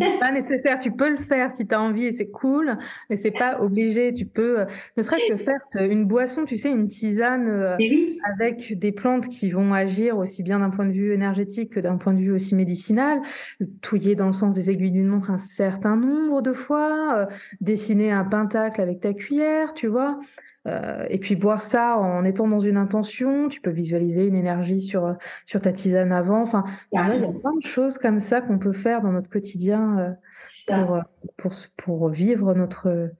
[0.00, 0.78] c'est pas nécessaire.
[0.78, 2.78] Tu peux le faire si tu as envie et c'est cool,
[3.10, 4.14] mais c'est pas obligé.
[4.14, 4.64] Tu peux, euh,
[4.96, 7.76] ne serait-ce que faire une boisson, tu sais, une tisane euh,
[8.32, 11.96] avec des plantes qui vont agir aussi bien d'un point de vue énergétique que d'un
[11.96, 13.20] point de vue aussi médicinal.
[13.80, 17.26] Touiller dans le sens des aiguilles d'une montre un certain nombre de fois,
[17.60, 20.20] dessiner un pentacle avec ta cuillère, tu vois.
[20.68, 24.80] Euh, et puis boire ça en étant dans une intention, tu peux visualiser une énergie
[24.80, 26.40] sur sur ta tisane avant.
[26.40, 29.98] Enfin, il y a plein de choses comme ça qu'on peut faire dans notre quotidien
[29.98, 31.00] euh, pour,
[31.36, 33.10] pour pour vivre notre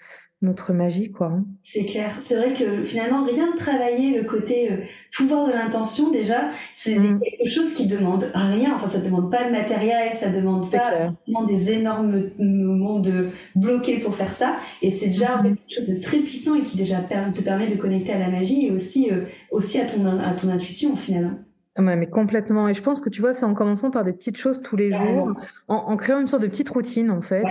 [0.43, 1.29] notre magie, quoi.
[1.29, 1.45] Hein.
[1.63, 2.17] C'est clair.
[2.19, 4.77] C'est vrai que finalement, rien de travailler le côté euh,
[5.17, 7.21] pouvoir de l'intention, déjà, c'est mm.
[7.21, 8.75] quelque chose qui demande rien.
[8.75, 11.15] Enfin, ça demande pas de matériel, ça demande pas
[11.47, 14.57] des énormes moments de bloquer pour faire ça.
[14.83, 15.43] Et c'est déjà mm.
[15.43, 18.67] quelque chose de très puissant et qui déjà te permet de connecter à la magie
[18.67, 21.39] et aussi, euh, aussi à ton, à ton intuition, finalement.
[21.79, 22.69] Ouais, mais complètement.
[22.69, 24.91] Et je pense que tu vois, c'est en commençant par des petites choses tous les
[24.93, 25.33] jours,
[25.69, 27.47] en, en, créant une sorte de petite routine, en fait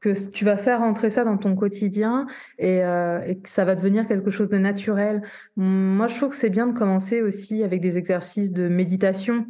[0.00, 2.26] que tu vas faire rentrer ça dans ton quotidien
[2.58, 5.22] et, euh, et, que ça va devenir quelque chose de naturel.
[5.56, 9.46] Moi, je trouve que c'est bien de commencer aussi avec des exercices de méditation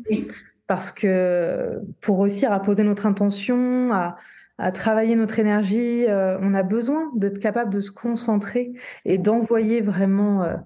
[0.67, 4.17] parce que pour réussir à poser notre intention, à,
[4.59, 8.73] à travailler notre énergie, euh, on a besoin d'être capable de se concentrer
[9.05, 10.57] et d'envoyer vraiment euh,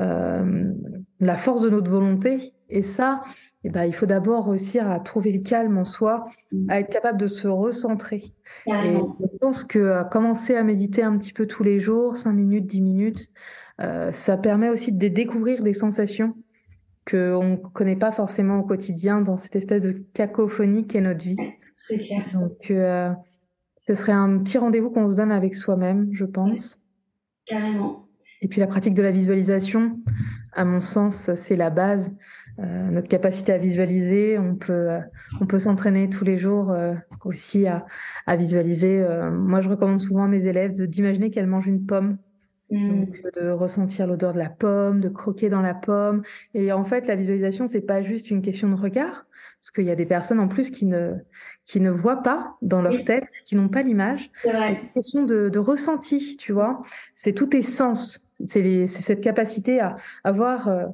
[0.00, 0.72] euh
[1.20, 2.52] la force de notre volonté.
[2.68, 3.22] Et ça,
[3.62, 6.24] eh ben, il faut d'abord réussir à trouver le calme en soi,
[6.68, 8.34] à être capable de se recentrer.
[8.66, 12.66] Et je pense que commencer à méditer un petit peu tous les jours, 5 minutes,
[12.66, 13.30] 10 minutes,
[14.10, 16.34] ça permet aussi de découvrir des sensations
[17.08, 21.36] qu'on ne connaît pas forcément au quotidien dans cette espèce de cacophonie qu'est notre vie.
[21.76, 22.24] C'est clair.
[22.32, 23.10] Donc, euh,
[23.86, 26.78] ce serait un petit rendez-vous qu'on se donne avec soi-même, je pense.
[27.46, 28.06] Carrément.
[28.40, 29.98] Et puis la pratique de la visualisation,
[30.52, 32.14] à mon sens, c'est la base.
[32.58, 35.00] Euh, notre capacité à visualiser, on peut, euh,
[35.40, 37.86] on peut s'entraîner tous les jours euh, aussi à,
[38.26, 39.04] à visualiser.
[39.32, 42.18] moi, je recommande souvent à mes élèves d'imaginer qu'elles mangent une pomme.
[42.70, 42.88] Mm.
[42.88, 46.22] Donc, de ressentir l'odeur de la pomme, de croquer dans la pomme.
[46.54, 49.26] Et en fait, la visualisation, c'est pas juste une question de regard,
[49.60, 51.14] parce qu'il y a des personnes en plus qui ne,
[51.72, 54.30] qui ne voient pas dans leur tête, qui n'ont pas l'image.
[54.42, 56.82] C'est une question de, de, ressenti, tu vois.
[57.14, 58.28] C'est tous tes sens.
[58.44, 60.84] C'est cette capacité à, à voir euh,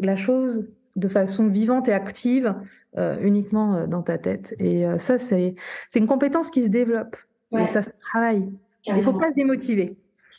[0.00, 2.56] la chose de façon vivante et active
[2.96, 4.56] euh, uniquement euh, dans ta tête.
[4.58, 5.54] Et ça, c'est
[5.94, 7.16] une compétence qui se développe.
[7.56, 8.50] Et ça se travaille.
[8.84, 9.96] Il ne faut pas se démotiver.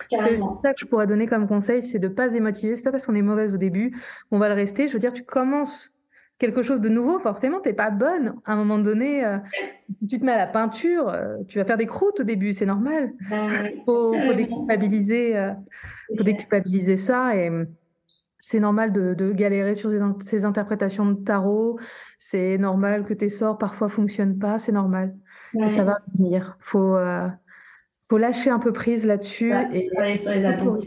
[0.10, 2.76] C'est ça que je pourrais donner comme conseil, c'est de pas se démotiver.
[2.76, 3.97] C'est pas parce qu'on est mauvaise au début
[4.30, 4.89] qu'on va le rester.
[4.89, 5.96] Je veux dire, tu commences
[6.39, 8.36] quelque chose de nouveau, forcément, t'es pas bonne.
[8.45, 9.38] À un moment donné, euh,
[9.95, 12.54] si tu te mets à la peinture, euh, tu vas faire des croûtes au début,
[12.54, 13.13] c'est normal.
[13.21, 13.47] Il bah
[13.86, 15.52] faut, faut, déculpabiliser, euh,
[16.15, 17.52] faut déculpabiliser ça et
[18.39, 21.80] c'est normal de, de, galérer sur ces, ces, interprétations de tarot.
[22.19, 25.15] C'est normal que tes sorts parfois fonctionnent pas, c'est normal.
[25.69, 26.56] ça va venir.
[26.60, 26.97] Faut
[28.10, 30.80] faut lâcher un peu prise là-dessus et aller sur les attentes.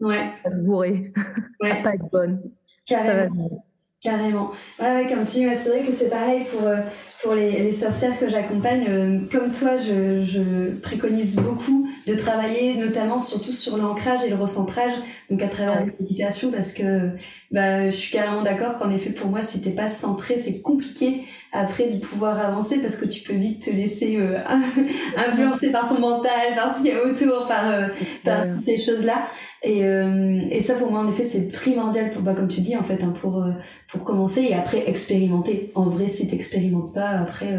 [0.00, 0.32] Ouais.
[0.44, 1.12] se bourrer.
[1.60, 1.82] Ouais.
[1.82, 2.42] pas être bonne.
[2.84, 3.64] Carrément.
[4.02, 4.50] Carrément.
[4.80, 6.78] Ouais, ouais, comme tu dis, c'est vrai que c'est pareil pour, euh,
[7.22, 8.84] pour les, les sorcières que j'accompagne.
[8.88, 14.36] Euh, comme toi, je, je préconise beaucoup de travailler, notamment surtout sur l'ancrage et le
[14.36, 14.92] recentrage,
[15.30, 17.10] donc à travers la méditation, parce que
[17.52, 21.24] bah, je suis carrément d'accord qu'en effet, pour moi, si t'es pas centré, c'est compliqué
[21.52, 24.38] après de pouvoir avancer parce que tu peux vite te laisser euh,
[25.16, 27.88] influencer par ton mental, par ce qu'il y a autour, par, euh,
[28.24, 29.26] par toutes ces choses-là.
[29.62, 32.74] Et, euh, et ça, pour moi, en effet, c'est primordial pour, bah, comme tu dis,
[32.74, 33.44] en fait, hein, pour,
[33.90, 35.70] pour commencer et après expérimenter.
[35.74, 37.58] En vrai, si t'expérimentes pas, après,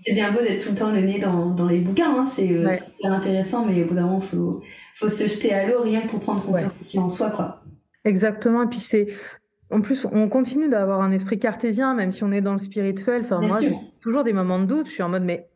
[0.00, 2.48] c'est bien beau d'être tout le temps le nez dans, dans les bouquins, hein, c'est
[2.48, 4.62] super intéressant, mais au bout d'un moment, faut,
[4.96, 7.62] faut se jeter à l'eau rien que pour prendre confiance aussi en soi, quoi.
[8.04, 8.62] Exactement.
[8.62, 9.08] Et puis c'est
[9.70, 13.22] en plus, on continue d'avoir un esprit cartésien, même si on est dans le spirituel.
[13.22, 14.86] Enfin, moi, j'ai toujours des moments de doute.
[14.86, 15.48] Je suis en mode, mais,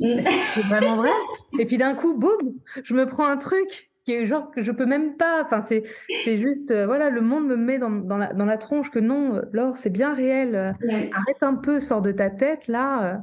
[0.00, 0.20] mm.
[0.54, 1.10] c'est vraiment vrai?
[1.58, 4.72] Et puis d'un coup, boum, je me prends un truc qui est genre que je
[4.72, 5.42] peux même pas.
[5.44, 5.82] Enfin, c'est,
[6.24, 8.98] c'est juste, euh, voilà, le monde me met dans, dans, la, dans la tronche que
[9.00, 10.74] non, Laure, c'est bien réel.
[11.12, 13.04] Arrête un peu, sors de ta tête là.
[13.04, 13.16] Euh,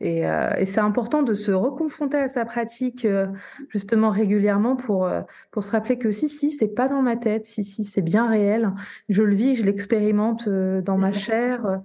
[0.00, 3.28] et, euh, et c'est important de se reconfronter à sa pratique euh,
[3.70, 7.46] justement régulièrement pour euh, pour se rappeler que si si c'est pas dans ma tête,
[7.46, 8.72] si si c'est bien réel,
[9.08, 11.80] je le vis, je l'expérimente dans ma chair,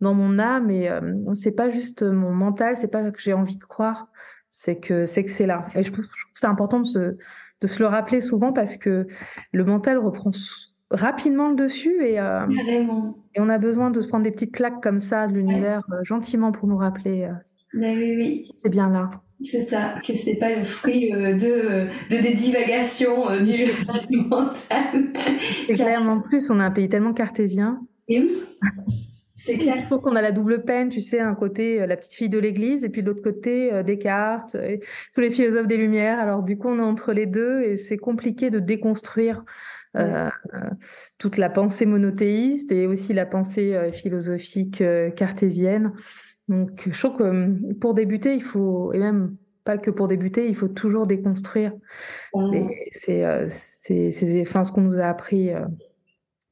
[0.00, 0.90] dans mon âme et
[1.34, 4.08] c'est pas juste mon mental, c'est pas que j'ai envie de croire,
[4.50, 5.66] c'est que c'est que c'est là.
[5.74, 7.16] Et je trouve, que c'est important de se
[7.60, 9.06] de se le rappeler souvent parce que
[9.52, 10.30] le mental reprend
[10.90, 14.98] rapidement le dessus et, et on a besoin de se prendre des petites claques comme
[14.98, 17.30] ça de l'univers gentiment pour nous rappeler
[17.72, 18.50] mais oui, oui.
[18.54, 19.10] C'est bien là.
[19.42, 23.64] C'est ça, que c'est pas le fruit euh, de, de des divagations euh, du,
[24.10, 25.14] du mental.
[25.66, 27.80] C'est clair, en plus, on a un pays tellement cartésien.
[28.08, 28.30] Et oui.
[29.42, 29.76] C'est clair.
[29.78, 32.28] Il faut qu'on a la double peine, tu sais, un côté euh, la petite fille
[32.28, 34.80] de l'église et puis de l'autre côté Descartes, et
[35.14, 36.20] tous les philosophes des Lumières.
[36.20, 39.44] Alors du coup, on est entre les deux et c'est compliqué de déconstruire
[39.96, 40.28] euh,
[41.18, 44.84] toute la pensée monothéiste et aussi la pensée philosophique
[45.16, 45.92] cartésienne.
[46.48, 50.48] Donc, je trouve que hum, pour débuter, il faut, et même pas que pour débuter,
[50.48, 51.72] il faut toujours déconstruire.
[52.90, 55.50] C'est euh, ce qu'on nous a appris.
[55.50, 55.64] Euh,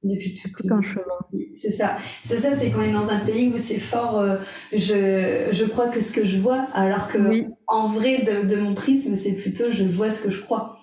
[0.03, 1.05] depuis tout, un chemin.
[1.53, 1.99] C'est ça.
[2.23, 4.19] C'est ça, c'est qu'on est dans un pays où c'est fort.
[4.19, 4.37] Euh,
[4.73, 9.17] je, je crois que ce que je vois, alors que en vrai, de, mon prisme,
[9.17, 10.79] c'est plutôt je vois ce que je crois.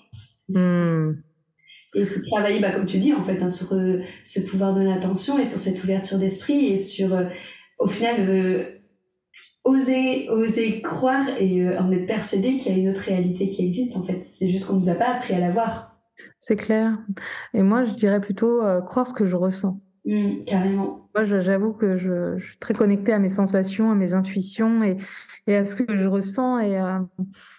[0.50, 1.14] Hmm.
[1.96, 3.70] Et c'est travailler, bah, comme tu dis, en fait, hein, sur
[4.26, 7.18] ce pouvoir de l'attention et sur cette ouverture d'esprit et sur,
[7.80, 8.76] au final,
[9.66, 13.66] oser, oser croire et euh, en être persuadé qu'il y a une autre réalité qui
[13.66, 14.24] existe en fait.
[14.24, 15.95] C'est juste qu'on nous a pas appris à la voir.
[16.40, 16.98] C'est clair.
[17.54, 19.80] Et moi, je dirais plutôt euh, croire ce que je ressens.
[20.06, 21.10] Mmh, carrément.
[21.16, 24.98] Moi, j'avoue que je, je, suis très connectée à mes sensations, à mes intuitions et,
[25.48, 26.60] et à ce que je ressens.
[26.60, 27.00] Et, euh,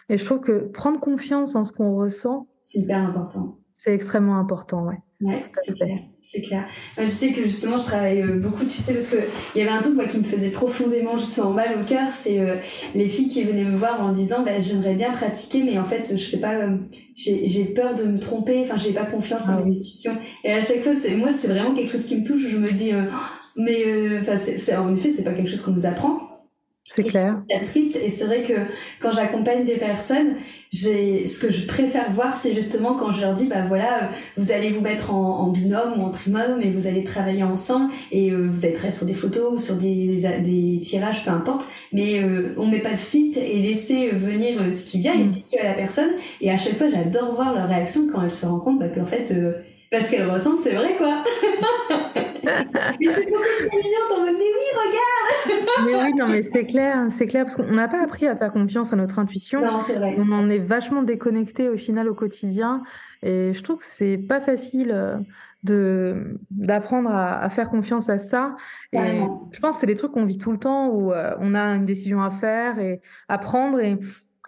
[0.08, 3.58] et je trouve que prendre confiance en ce qu'on ressent, c'est hyper important.
[3.76, 4.98] C'est extrêmement important, ouais.
[5.22, 5.98] Ouais, c'est clair.
[6.20, 6.66] C'est clair.
[6.98, 9.16] je sais que justement, je travaille euh, beaucoup, tu sais, parce que
[9.54, 12.38] il y avait un truc moi qui me faisait profondément justement mal au cœur, c'est
[12.38, 12.56] euh,
[12.94, 16.14] les filles qui venaient me voir en disant, bah, j'aimerais bien pratiquer, mais en fait,
[16.16, 16.76] je fais pas, euh,
[17.16, 20.16] j'ai peur de me tromper, enfin, j'ai pas confiance en ah mes intuitions.
[20.44, 22.46] Et à chaque fois, c'est moi, c'est vraiment quelque chose qui me touche.
[22.46, 22.92] Je me dis,
[23.56, 26.35] mais enfin, c'est en effet, c'est pas quelque chose qu'on nous apprend.
[26.88, 27.42] C'est clair.
[27.50, 28.54] C'est triste et c'est vrai que
[29.00, 30.36] quand j'accompagne des personnes,
[30.70, 34.52] j'ai ce que je préfère voir, c'est justement quand je leur dis bah voilà, vous
[34.52, 38.30] allez vous mettre en, en binôme ou en trinôme et vous allez travailler ensemble et
[38.30, 42.22] euh, vous allez travailler sur des photos ou sur des, des, tirages, peu importe, mais
[42.22, 45.60] euh, on met pas de filtre et laisser venir euh, ce qui vient et mm.
[45.60, 46.10] à la personne.
[46.40, 49.06] Et à chaque fois, j'adore voir leur réaction quand elles se rendent compte bah, qu'en
[49.06, 49.34] fait,
[49.90, 51.22] parce qu'elles ressentent, c'est vrai quoi.
[53.00, 56.66] mais c'est beaucoup trop mignon, en mode mais oui, regarde Mais oui, non, mais c'est
[56.66, 59.60] clair, c'est clair, parce qu'on n'a pas appris à faire confiance à notre intuition.
[59.60, 60.14] Non, c'est vrai.
[60.18, 62.82] On en est vachement déconnecté au final au quotidien.
[63.22, 65.16] Et je trouve que c'est pas facile euh,
[65.64, 68.56] de d'apprendre à, à faire confiance à ça.
[68.92, 69.20] Et
[69.52, 71.62] je pense que c'est des trucs qu'on vit tout le temps où euh, on a
[71.74, 73.98] une décision à faire et à prendre et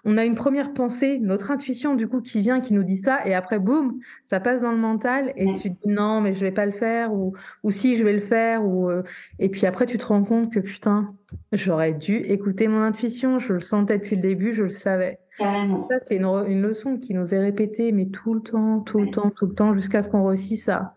[0.04, 3.26] on a une première pensée, notre intuition du coup qui vient, qui nous dit ça,
[3.26, 6.40] et après boum, ça passe dans le mental et tu te dis non mais je
[6.40, 9.02] vais pas le faire ou ou si je vais le faire ou euh,
[9.38, 11.14] et puis après tu te rends compte que putain
[11.52, 15.18] j'aurais dû écouter mon intuition, je le sentais depuis le début, je le savais.
[15.38, 15.82] Carrément.
[15.84, 19.10] Ça c'est une, une leçon qui nous est répétée mais tout le temps, tout le
[19.10, 20.94] temps, tout le temps jusqu'à ce qu'on réussisse à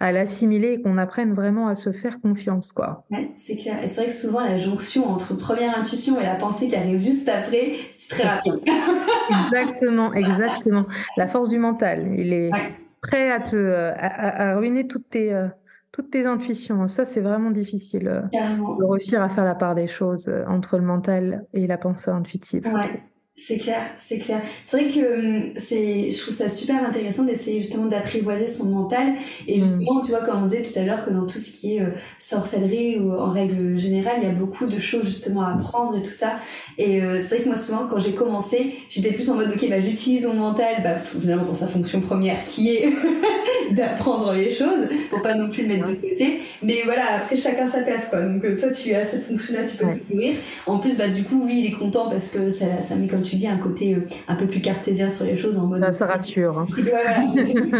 [0.00, 3.04] à l'assimiler et qu'on apprenne vraiment à se faire confiance quoi.
[3.10, 3.82] Ouais, c'est clair.
[3.82, 7.00] Et c'est vrai que souvent, la jonction entre première intuition et la pensée qui arrive
[7.00, 8.54] juste après, c'est très rapide.
[9.46, 10.84] Exactement, exactement.
[11.16, 12.74] La force du mental, il est Ouais.
[13.00, 13.56] prêt à te
[13.96, 15.46] à, ruiner toutes tes euh,
[15.92, 16.88] toutes tes intuitions.
[16.88, 18.74] Ça, c'est vraiment difficile euh, Carrément.
[18.76, 22.10] de réussir à faire la part des choses euh, entre le mental et la pensée
[22.10, 22.66] intuitive.
[22.66, 23.02] Ouais,
[23.36, 24.40] c'est clair, c'est clair.
[24.62, 29.14] C'est vrai que hum, c'est, je trouve ça super intéressant d'essayer justement d'apprivoiser son mental.
[29.48, 29.66] Et Mm.
[29.66, 31.80] justement, tu vois, comme on disait tout à l'heure, que dans tout ce qui est
[31.80, 35.98] euh, sorcellerie ou en règle générale, il y a beaucoup de choses justement à apprendre
[35.98, 36.38] et tout ça.
[36.78, 39.68] Et euh, c'est vrai que moi, souvent, quand j'ai commencé, j'étais plus en mode, ok,
[39.68, 42.88] bah, j'utilise mon mental, bah, finalement, pour sa fonction première, qui est
[43.72, 46.40] d'apprendre les choses, pour pas non plus le mettre de côté.
[46.62, 48.22] Mais voilà, après, chacun sa place, quoi.
[48.22, 49.98] Donc, euh, toi, tu as cette fonction-là, tu peux Ouais.
[49.98, 50.34] te nourrir.
[50.66, 53.23] En plus, bah, du coup, oui, il est content parce que ça, ça met, comme
[53.24, 55.80] tu dis, un côté euh, un peu plus cartésien sur les choses en mode.
[55.82, 56.58] Ça, ça rassure.
[56.58, 56.66] hein.
[56.78, 57.24] Voilà.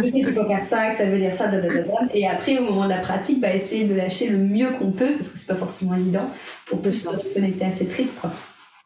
[0.03, 1.93] Je sais qu'il faut faire ça, que ça veut dire ça, da, da, da, da.
[2.15, 5.13] Et après, au moment de la pratique, bah, essayer de lâcher le mieux qu'on peut,
[5.15, 6.29] parce que c'est pas forcément évident,
[6.67, 8.31] pour plus se reconnecter à ses tripes, quoi.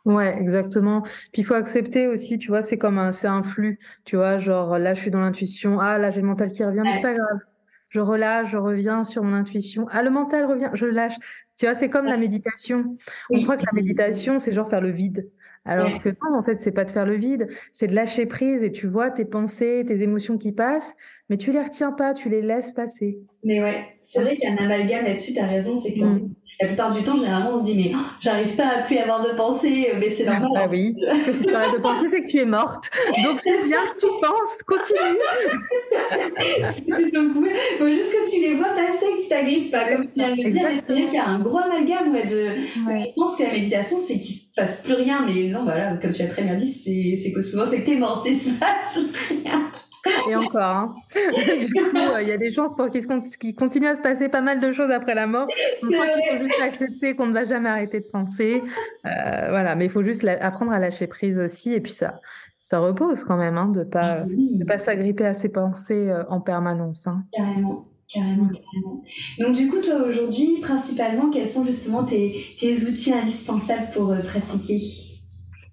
[0.05, 1.03] Ouais, exactement.
[1.03, 4.39] Puis il faut accepter aussi, tu vois, c'est comme un, c'est un flux, tu vois,
[4.39, 7.03] genre là je suis dans l'intuition, ah là j'ai le mental qui revient, mais c'est
[7.03, 7.39] pas grave.
[7.91, 9.87] Je relâche, je reviens sur mon intuition.
[9.91, 11.15] Ah le mental revient, je lâche.
[11.59, 12.97] Tu vois, c'est comme la méditation.
[13.31, 13.43] On Oui.
[13.43, 15.29] croit que la méditation c'est genre faire le vide.
[15.69, 16.01] Alors Ouais.
[16.01, 18.73] que non, en fait, c'est pas de faire le vide, c'est de lâcher prise et
[18.73, 20.95] tu vois tes pensées, tes émotions qui passent,
[21.31, 23.21] mais tu les retiens pas, tu les laisses passer.
[23.45, 26.35] Mais ouais, c'est vrai qu'il y a un amalgame là-dessus, t'as raison, c'est que Mm.
[26.61, 29.23] La plupart du temps, généralement, on se dit, mais oh, j'arrive pas à plus avoir
[29.23, 30.51] de pensée, mais c'est normal.
[30.57, 30.93] Ah oui,
[31.25, 32.91] parce que tu de penser, c'est que tu es morte.
[33.23, 35.19] Donc c'est bien que tu penses, continue.
[36.73, 37.51] c'est plutôt cool.
[37.79, 39.89] Faut juste que tu les vois passer, que tu t'agrippes pas.
[39.89, 42.13] Comme tu viens de le dire, mais c'est vrai qu'il y a un gros amalgame
[42.13, 42.47] ouais, de.
[42.75, 45.97] Je pense que la méditation, c'est qu'il se passe plus rien, mais non, bah là,
[45.97, 48.35] comme tu l'as très bien dit, c'est c'est que souvent, c'est que t'es morte, c'est
[48.35, 49.71] se passe plus rien.
[50.29, 50.95] Et encore, hein.
[51.15, 54.41] du coup, euh, il y a des chances pour qu'il continue à se passer pas
[54.41, 55.47] mal de choses après la mort.
[55.83, 58.63] Donc, je crois qu'il faut juste accepter qu'on ne va jamais arrêter de penser.
[59.07, 61.75] Euh, voilà, mais il faut juste apprendre à lâcher prise aussi.
[61.75, 62.21] Et puis ça,
[62.61, 66.41] ça repose quand même, hein, de pas, de pas s'agripper à ses pensées euh, en
[66.41, 67.07] permanence.
[67.07, 67.25] Hein.
[67.33, 67.89] Carrément.
[68.13, 69.03] Carrément, carrément.
[69.39, 74.81] Donc du coup, toi aujourd'hui, principalement, quels sont justement tes, tes outils indispensables pour pratiquer?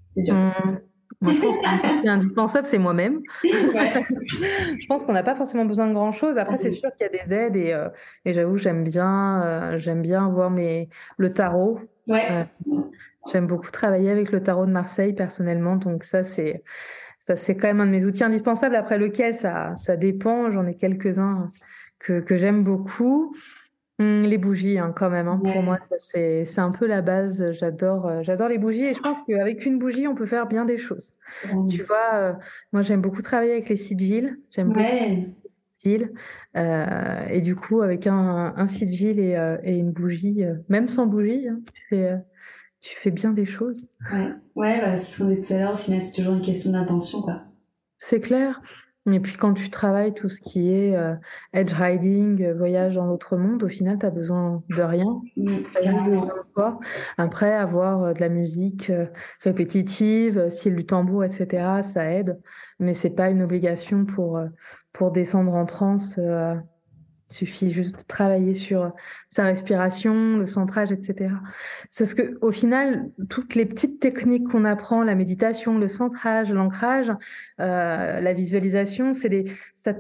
[0.08, 0.34] C'est dur.
[0.34, 0.80] Hum,
[1.22, 3.22] moi, je pense que indispensable, c'est moi-même.
[3.44, 3.94] Ouais.
[4.80, 6.38] Je pense qu'on n'a pas forcément besoin de grand-chose.
[6.38, 7.90] Après, c'est sûr qu'il y a des aides et, euh,
[8.26, 11.80] et j'avoue, j'aime bien, euh, j'aime bien voir mes, le tarot.
[12.08, 12.24] Ouais.
[12.32, 12.44] Euh,
[13.32, 16.64] J'aime beaucoup travailler avec le tarot de Marseille personnellement, donc ça c'est
[17.20, 18.76] ça c'est quand même un de mes outils indispensables.
[18.76, 19.36] Après lequel?
[19.36, 21.52] Ça ça dépend, j'en ai quelques-uns
[21.98, 23.36] que que j'aime beaucoup.
[23.98, 25.54] Hum, les bougies hein, quand même, hein, Ouais.
[25.54, 27.52] pour moi c'est un peu la base.
[27.54, 30.66] J'adore euh, j'adore les bougies et je pense qu'avec une bougie on peut faire bien
[30.66, 31.16] des choses.
[31.70, 32.34] Tu vois, euh,
[32.74, 35.10] moi j'aime beaucoup travailler avec les sigils, j'aime beaucoup Ouais.
[35.10, 35.34] les
[35.80, 36.12] sigils.
[36.58, 40.90] Euh, et du coup avec un un sigil et euh, et une bougie, euh, même
[40.90, 42.18] sans bougie, hein, tu fais
[42.82, 43.88] tu fais bien des choses.
[44.12, 46.42] Ouais, ouais bah, c'est ce qu'on disait tout à l'heure, au final, c'est toujours une
[46.42, 47.44] question d'intention, quoi.
[47.98, 48.62] C'est clair.
[49.12, 51.14] Et puis quand tu travailles tout ce qui est euh,
[51.54, 55.22] edge riding, euh, voyage dans l'autre monde, au final, tu as besoin de rien.
[56.56, 56.80] Toi.
[57.18, 59.06] Après, avoir euh, de la musique euh,
[59.42, 62.40] répétitive, style du tambour, etc., ça aide.
[62.80, 64.40] Mais c'est pas une obligation pour,
[64.92, 66.20] pour descendre en transe.
[67.32, 68.94] Euh, suffit juste de travailler sur
[69.30, 71.32] sa respiration, le centrage, etc.
[71.90, 76.52] C'est ce que, au final, toutes les petites techniques qu'on apprend, la méditation, le centrage,
[76.52, 77.12] l'ancrage,
[77.60, 79.94] euh, la visualisation, c'est des, ça,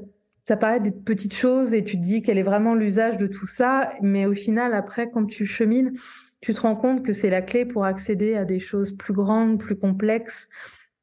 [0.43, 3.47] ça paraît des petites choses et tu te dis quel est vraiment l'usage de tout
[3.47, 5.93] ça, mais au final, après, quand tu chemines,
[6.41, 9.59] tu te rends compte que c'est la clé pour accéder à des choses plus grandes,
[9.59, 10.47] plus complexes,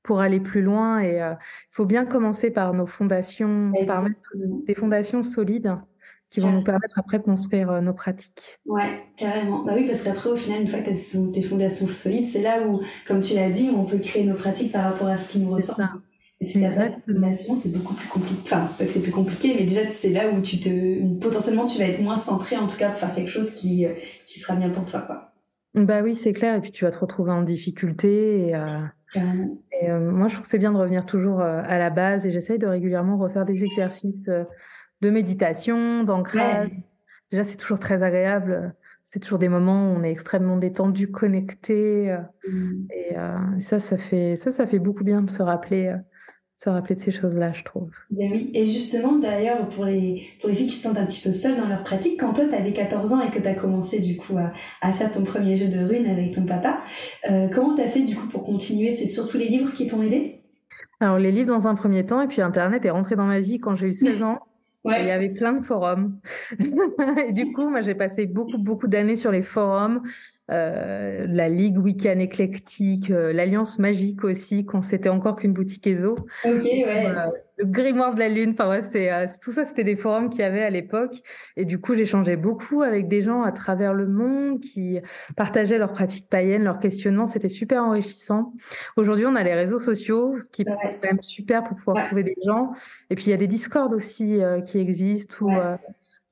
[0.04, 1.00] pour aller plus loin.
[1.00, 1.36] Et il
[1.70, 5.74] faut bien commencer par nos fondations, par mettre des fondations solides
[6.32, 8.58] qui vont nous permettre après de construire euh, nos pratiques.
[8.64, 9.64] Ouais, carrément.
[9.64, 12.66] Bah oui, parce qu'après, au final, une fois que tu tes fondations solides, c'est là
[12.66, 15.40] où, comme tu l'as dit, on peut créer nos pratiques par rapport à ce qui
[15.40, 15.88] nous ressemble.
[16.40, 18.40] Et si tu pas de fondation, c'est beaucoup plus compliqué.
[18.44, 21.66] Enfin, c'est pas que c'est plus compliqué, mais déjà, c'est là où tu te, potentiellement,
[21.66, 23.86] tu vas être moins centré, en tout cas, pour faire quelque chose qui,
[24.26, 25.32] qui sera bien pour toi, quoi.
[25.74, 26.54] Bah oui, c'est clair.
[26.56, 28.48] Et puis tu vas te retrouver en difficulté.
[28.48, 28.80] Et, euh,
[29.80, 32.26] et euh, moi, je trouve que c'est bien de revenir toujours euh, à la base.
[32.26, 34.28] Et j'essaye de régulièrement refaire des exercices
[35.02, 36.70] de méditation, d'ancrage.
[37.30, 38.74] Déjà, c'est toujours très agréable.
[39.04, 42.16] C'est toujours des moments où on est extrêmement détendu, connecté.
[42.48, 42.86] Mm.
[42.90, 45.94] Et, et ça, ça fait ça, ça fait beaucoup bien de se rappeler
[46.62, 47.90] se rappeler de ces choses-là, je trouve.
[48.10, 51.20] Ben oui, et justement, d'ailleurs, pour les, pour les filles qui se sentent un petit
[51.20, 53.54] peu seules dans leur pratique, quand toi, tu avais 14 ans et que tu as
[53.54, 54.50] commencé, du coup, à,
[54.80, 56.80] à, faire ton premier jeu de runes avec ton papa,
[57.28, 58.92] euh, comment tu as fait, du coup, pour continuer?
[58.92, 60.40] C'est surtout les livres qui t'ont aidé?
[61.00, 63.58] Alors, les livres dans un premier temps, et puis Internet est rentré dans ma vie
[63.58, 64.38] quand j'ai eu 16 ans.
[64.84, 66.18] Il y avait plein de forums.
[67.30, 70.02] du coup, moi, j'ai passé beaucoup, beaucoup d'années sur les forums
[70.52, 76.14] euh, la Ligue Week-end éclectique, euh, l'Alliance magique aussi, quand c'était encore qu'une boutique ESO.
[77.56, 80.40] le Grimoire de la Lune, enfin ouais, c'est euh, tout ça, c'était des forums qu'il
[80.40, 81.14] y avait à l'époque.
[81.56, 85.00] Et du coup, j'échangeais beaucoup avec des gens à travers le monde qui
[85.36, 87.26] partageaient leurs pratiques païennes, leurs questionnements.
[87.26, 88.52] C'était super enrichissant.
[88.96, 92.24] Aujourd'hui, on a les réseaux sociaux, ce qui est quand même super pour pouvoir trouver
[92.24, 92.72] des gens.
[93.08, 95.50] Et puis, il y a des Discord aussi qui existent où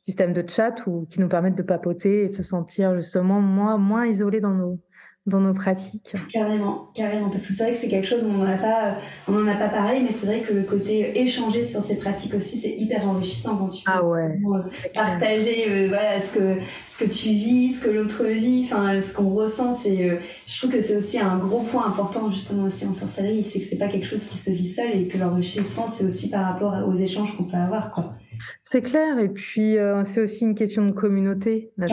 [0.01, 3.77] système de chat ou qui nous permettent de papoter et de se sentir justement moins,
[3.77, 4.81] moins isolés dans nos,
[5.27, 6.15] dans nos pratiques.
[6.33, 8.97] Carrément, carrément, parce que c'est vrai que c'est quelque chose où on n'en a pas,
[9.29, 12.35] on en a pas parlé, mais c'est vrai que le côté échanger sur ces pratiques
[12.35, 14.39] aussi, c'est hyper enrichissant quand tu ah ouais.
[14.43, 14.63] Euh,
[14.95, 19.15] partager, euh, voilà, ce que ce que tu vis, ce que l'autre vit, enfin, ce
[19.15, 22.87] qu'on ressent, c'est, euh, je trouve que c'est aussi un gros point important justement aussi
[22.87, 25.87] en sorcellerie, c'est que c'est pas quelque chose qui se vit seul et que l'enrichissement,
[25.87, 28.15] c'est aussi par rapport aux échanges qu'on peut avoir, quoi.
[28.63, 31.71] C'est clair, et puis euh, c'est aussi une question de communauté.
[31.77, 31.87] La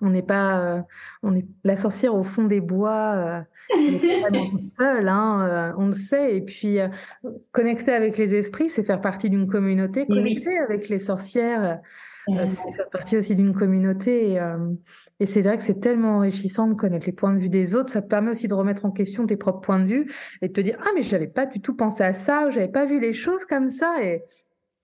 [0.00, 0.80] On n'est pas, euh,
[1.22, 3.14] on est la sorcière au fond des bois.
[3.16, 3.40] Euh,
[4.22, 4.28] pas
[4.62, 6.36] seule, hein, on le sait.
[6.36, 6.78] Et puis
[7.52, 10.06] connecter avec les esprits, c'est faire partie d'une communauté.
[10.06, 11.80] Connecter avec les sorcières,
[12.28, 14.40] c'est faire partie aussi d'une communauté.
[15.20, 17.90] Et, c'est vrai que c'est tellement enrichissant de connaître les points de vue des autres.
[17.90, 20.12] Ça te permet aussi de remettre en question tes propres points de vue
[20.42, 22.50] et de te dire ah mais je n'avais pas du tout pensé à ça, ou
[22.50, 24.02] j'avais pas vu les choses comme ça.
[24.02, 24.22] Et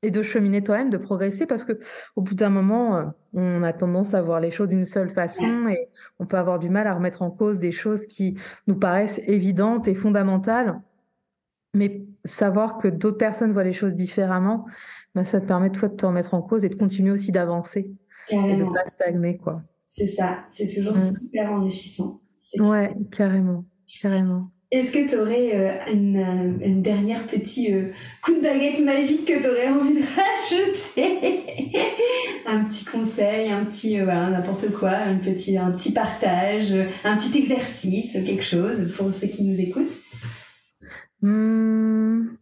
[0.03, 1.81] et de cheminer toi-même, de progresser, parce que
[2.15, 5.67] au bout d'un moment, euh, on a tendance à voir les choses d'une seule façon
[5.69, 5.89] et
[6.19, 8.37] on peut avoir du mal à remettre en cause des choses qui
[8.67, 10.81] nous paraissent évidentes et fondamentales.
[11.75, 14.67] Mais savoir que d'autres personnes voient les choses différemment,
[15.15, 17.93] ben ça te permet toi de te remettre en cause et de continuer aussi d'avancer
[18.31, 19.63] et de pas stagner, quoi.
[19.87, 21.19] C'est ça, c'est toujours mm.
[21.19, 22.21] super enrichissant.
[22.59, 23.65] Ouais, carrément,
[24.01, 24.51] carrément.
[24.71, 27.91] Est-ce que tu aurais euh, une, euh, une, dernière petit euh,
[28.23, 30.03] coup de baguette magique que tu aurais envie de
[31.01, 31.71] rajouter?
[32.47, 37.39] Un petit conseil, un petit voilà, n'importe quoi, un petit, un petit partage, un petit
[37.39, 40.03] exercice, quelque chose pour ceux qui nous écoutent?
[41.23, 42.38] Mmh.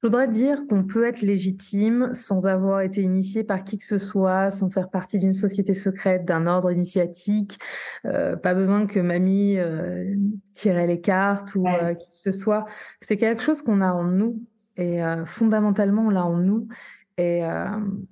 [0.00, 3.98] Je voudrais dire qu'on peut être légitime sans avoir été initié par qui que ce
[3.98, 7.58] soit, sans faire partie d'une société secrète, d'un ordre initiatique.
[8.04, 10.14] Euh, pas besoin que mamie euh,
[10.54, 12.64] tirait les cartes ou euh, qui que ce soit.
[13.00, 14.40] C'est quelque chose qu'on a en nous
[14.76, 16.68] et euh, fondamentalement on l'a en nous
[17.16, 17.42] et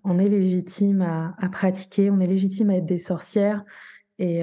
[0.03, 3.65] on est légitime à, à, pratiquer, on est légitime à être des sorcières
[4.19, 4.43] et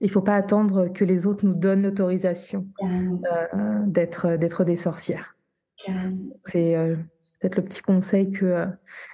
[0.00, 2.66] il faut pas attendre que les autres nous donnent l'autorisation
[3.84, 5.36] d'être des sorcières.
[6.44, 6.96] C'est euh,
[7.40, 8.66] peut-être le petit conseil que, euh,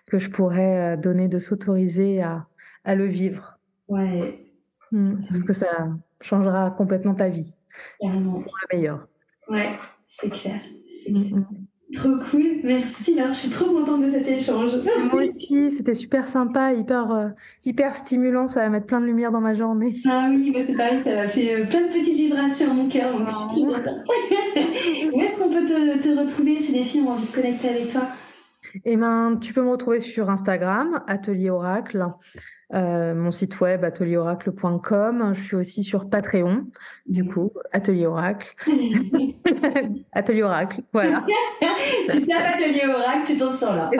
[0.06, 2.46] que je pourrais euh, donner de s'autoriser à,
[2.84, 3.58] à le vivre.
[3.88, 4.46] Ouais.
[4.92, 5.88] Mmh, parce que ça
[6.20, 7.56] changera complètement ta vie.
[8.00, 8.42] Carrément.
[8.42, 9.08] Pour le meilleur.
[9.48, 9.70] Ouais,
[10.08, 10.60] c'est clair.
[10.88, 11.38] C'est mmh, clair.
[11.38, 11.66] Mmh.
[11.92, 14.70] Trop cool, merci là, je suis trop contente de cet échange.
[15.12, 17.28] Moi aussi, c'était super sympa, hyper, euh,
[17.64, 19.94] hyper stimulant, ça va mettre plein de lumière dans ma journée.
[20.06, 22.88] Ah oui, bah c'est pareil, ça m'a fait euh, plein de petites vibrations à mon
[22.88, 23.64] cœur, donc je suis
[25.12, 27.88] Où est-ce qu'on peut te, te retrouver si les filles ont envie de connecter avec
[27.88, 28.02] toi?
[28.84, 32.06] Eh ben, tu peux me retrouver sur Instagram, Atelier Oracle.
[32.72, 35.32] Euh, mon site web atelieroracle.com.
[35.34, 36.66] Je suis aussi sur Patreon,
[37.06, 38.54] du coup, Atelier Oracle.
[40.12, 41.26] Atelier Oracle, voilà.
[42.12, 43.90] tu tapes Atelier Oracle, tu tombes sur là.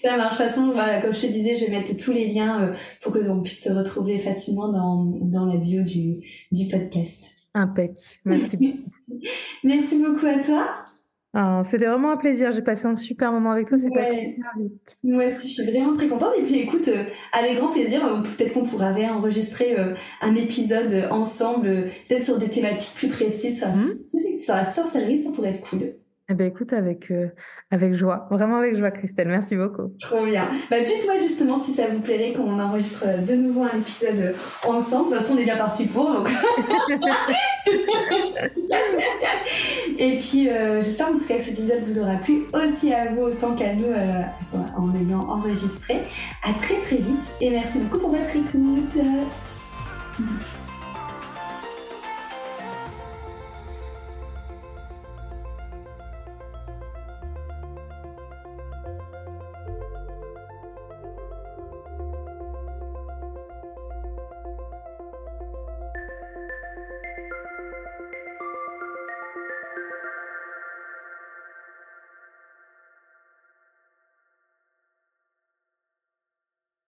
[0.00, 0.38] Ça marche.
[0.38, 2.72] De toute façon, voilà, comme je te disais, je vais mettre tous les liens euh,
[3.02, 6.20] pour que l'on puisse se retrouver facilement dans, dans la bio du,
[6.52, 7.34] du podcast.
[7.52, 7.92] Impec.
[8.24, 8.90] Merci beaucoup.
[9.64, 10.87] Merci beaucoup à toi.
[11.34, 12.52] Ah, c'était vraiment un plaisir.
[12.52, 13.78] J'ai passé un super moment avec toi.
[13.78, 14.36] C'est ouais.
[15.04, 16.32] Moi aussi, je suis vraiment très contente.
[16.38, 21.08] Et puis, écoute, euh, avec grand plaisir, euh, peut-être qu'on pourra réenregistrer euh, un épisode
[21.10, 24.38] ensemble, peut-être sur des thématiques plus précises sur la, mmh.
[24.38, 25.18] sur la sorcellerie.
[25.18, 25.92] Ça pourrait être cool.
[26.30, 27.28] Eh ben écoute, avec, euh,
[27.70, 29.28] avec joie, vraiment avec joie, Christelle.
[29.28, 29.94] Merci beaucoup.
[29.98, 30.44] Trop bien.
[30.70, 34.34] Bah, dites-moi justement si ça vous plairait qu'on enregistre de nouveau un épisode
[34.66, 35.06] ensemble.
[35.06, 36.12] De toute façon, on est bien parti pour.
[36.12, 36.28] Donc...
[39.98, 43.10] Et puis, euh, j'espère en tout cas que cet épisode vous aura plu aussi à
[43.10, 44.22] vous autant qu'à nous euh,
[44.76, 46.02] en ayant enregistré.
[46.44, 48.98] À très très vite et merci beaucoup pour votre écoute.